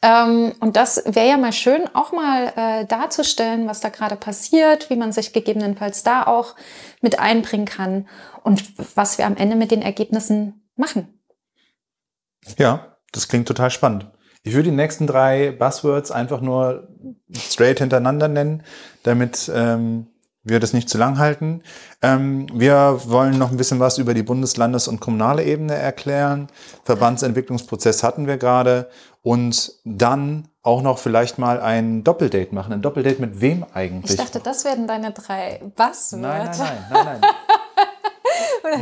Ähm, 0.02 0.54
und 0.60 0.76
das 0.76 1.04
wäre 1.06 1.28
ja 1.28 1.38
mal 1.38 1.54
schön, 1.54 1.88
auch 1.94 2.12
mal 2.12 2.54
äh, 2.56 2.86
darzustellen, 2.86 3.68
was 3.68 3.82
da 3.82 3.90
gerade 3.90 4.16
passiert, 4.16 4.90
wie 4.90 4.96
man 4.96 5.12
sich 5.12 5.32
gegebenenfalls 5.32 6.04
da 6.04 6.26
auch 6.26 6.56
mit 7.02 7.20
einbringen 7.20 7.66
kann 7.66 8.08
und 8.44 8.64
was 8.96 9.18
wir 9.18 9.26
am 9.28 9.38
Ende 9.38 9.56
mit 9.56 9.70
den 9.70 9.82
Ergebnissen 9.82 10.68
machen. 10.76 11.22
Ja, 12.58 12.98
das 13.12 13.28
klingt 13.28 13.48
total 13.48 13.70
spannend. 13.70 14.08
Ich 14.44 14.54
würde 14.54 14.70
die 14.72 14.76
nächsten 14.76 15.06
drei 15.06 15.52
Buzzwords 15.52 16.10
einfach 16.10 16.42
nur 16.42 16.88
straight 17.32 17.78
hintereinander 17.78 18.28
nennen, 18.28 18.64
damit 19.04 19.52
ähm, 19.54 20.08
wir 20.44 20.60
das 20.60 20.74
nicht 20.74 20.90
zu 20.90 20.98
lang 20.98 21.18
halten. 21.18 21.62
Ähm, 22.02 22.48
wir 22.54 23.02
wollen 23.06 23.38
noch 23.38 23.52
ein 23.52 23.58
bisschen 23.58 23.80
was 23.80 23.98
über 23.98 24.14
die 24.14 24.24
Bundes-, 24.24 24.58
Landes- 24.58 24.88
und 24.88 25.00
kommunale 25.00 25.44
Ebene 25.44 25.76
erklären. 25.76 26.48
Verbandsentwicklungsprozess 26.84 28.04
hatten 28.04 28.28
wir 28.28 28.38
gerade. 28.38 28.90
Und 29.22 29.74
dann 29.86 30.48
auch 30.64 30.82
noch 30.82 30.98
vielleicht 30.98 31.38
mal 31.38 31.60
ein 31.60 32.04
Doppeldate 32.04 32.54
machen. 32.56 32.74
Ein 32.74 32.82
Doppeldate 32.82 33.22
mit 33.22 33.40
wem 33.42 33.66
eigentlich? 33.74 34.12
Ich 34.12 34.18
dachte, 34.18 34.40
das 34.40 34.66
werden 34.66 34.88
deine 34.88 35.12
drei 35.12 35.62
Buzzwords. 35.76 36.12
Nein, 36.14 36.46
nein, 36.46 36.58
nein, 36.58 36.86
nein, 36.92 37.20
nein. 37.22 37.32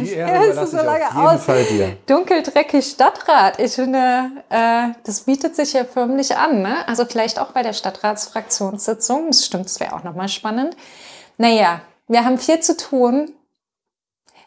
Die 0.02 0.12
Ehre 0.12 0.46
überlasse 0.46 0.78
so 0.78 0.84
lange 0.84 1.08
auf 1.08 1.14
jeden 1.14 1.28
aus. 1.28 1.44
Fall 1.44 1.64
dir. 1.64 1.98
Dunkeldreckig 2.06 2.86
Stadtrat. 2.86 3.60
Ich 3.60 3.74
finde, 3.74 4.30
äh, 4.50 4.90
das 5.04 5.22
bietet 5.22 5.56
sich 5.56 5.74
ja 5.74 5.86
förmlich 5.86 6.36
an. 6.36 6.62
Ne? 6.62 6.88
Also 6.88 7.06
vielleicht 7.06 7.40
auch 7.40 7.52
bei 7.52 7.64
der 7.64 7.74
Stadtratsfraktionssitzung. 7.74 9.28
Das 9.28 9.46
stimmt, 9.46 9.66
das 9.66 9.80
wäre 9.80 9.94
auch 9.94 10.04
nochmal 10.04 10.28
spannend. 10.28 10.76
Naja, 11.40 11.82
wir 12.10 12.26
haben 12.26 12.38
viel 12.38 12.60
zu 12.60 12.76
tun. 12.76 13.32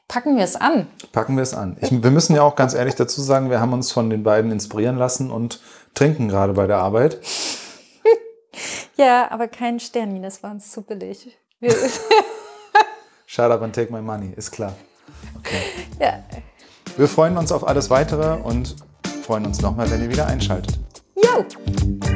Packen 0.09 0.37
wir 0.37 0.45
es 0.45 0.57
an. 0.57 0.89
Packen 1.11 1.37
wir 1.37 1.43
es 1.43 1.55
an. 1.55 1.79
Ich, 1.81 1.91
wir 1.91 2.11
müssen 2.11 2.37
ja 2.37 2.43
auch 2.43 2.55
ganz 2.55 2.75
ehrlich 2.75 2.95
dazu 2.97 3.23
sagen, 3.23 3.49
wir 3.49 3.61
haben 3.61 3.73
uns 3.73 3.91
von 3.91 4.11
den 4.11 4.23
beiden 4.23 4.53
inspirieren 4.53 4.99
lassen 4.99 5.31
und 5.31 5.61
trinken 5.95 6.29
gerade 6.29 6.53
bei 6.53 6.67
der 6.67 6.77
Arbeit. 6.77 7.19
ja, 8.97 9.31
aber 9.31 9.49
kein 9.49 9.81
Sterni, 9.81 10.21
das 10.21 10.43
war 10.43 10.51
uns 10.51 10.71
zu 10.71 10.83
billig. 10.83 11.35
Shut 13.27 13.51
up 13.51 13.63
and 13.63 13.75
take 13.75 13.91
my 13.91 14.03
money, 14.03 14.35
ist 14.37 14.51
klar. 14.53 14.75
Okay. 15.39 15.63
Ja. 15.99 16.23
Wir 16.99 17.09
freuen 17.09 17.39
uns 17.39 17.53
auf 17.53 17.67
alles 17.67 17.89
weitere 17.89 18.35
und 18.43 18.77
freuen 19.25 19.47
uns 19.47 19.63
nochmal, 19.63 19.91
wenn 19.91 20.03
ihr 20.03 20.11
wieder 20.11 20.27
einschaltet. 20.27 20.79
Jo! 21.17 22.12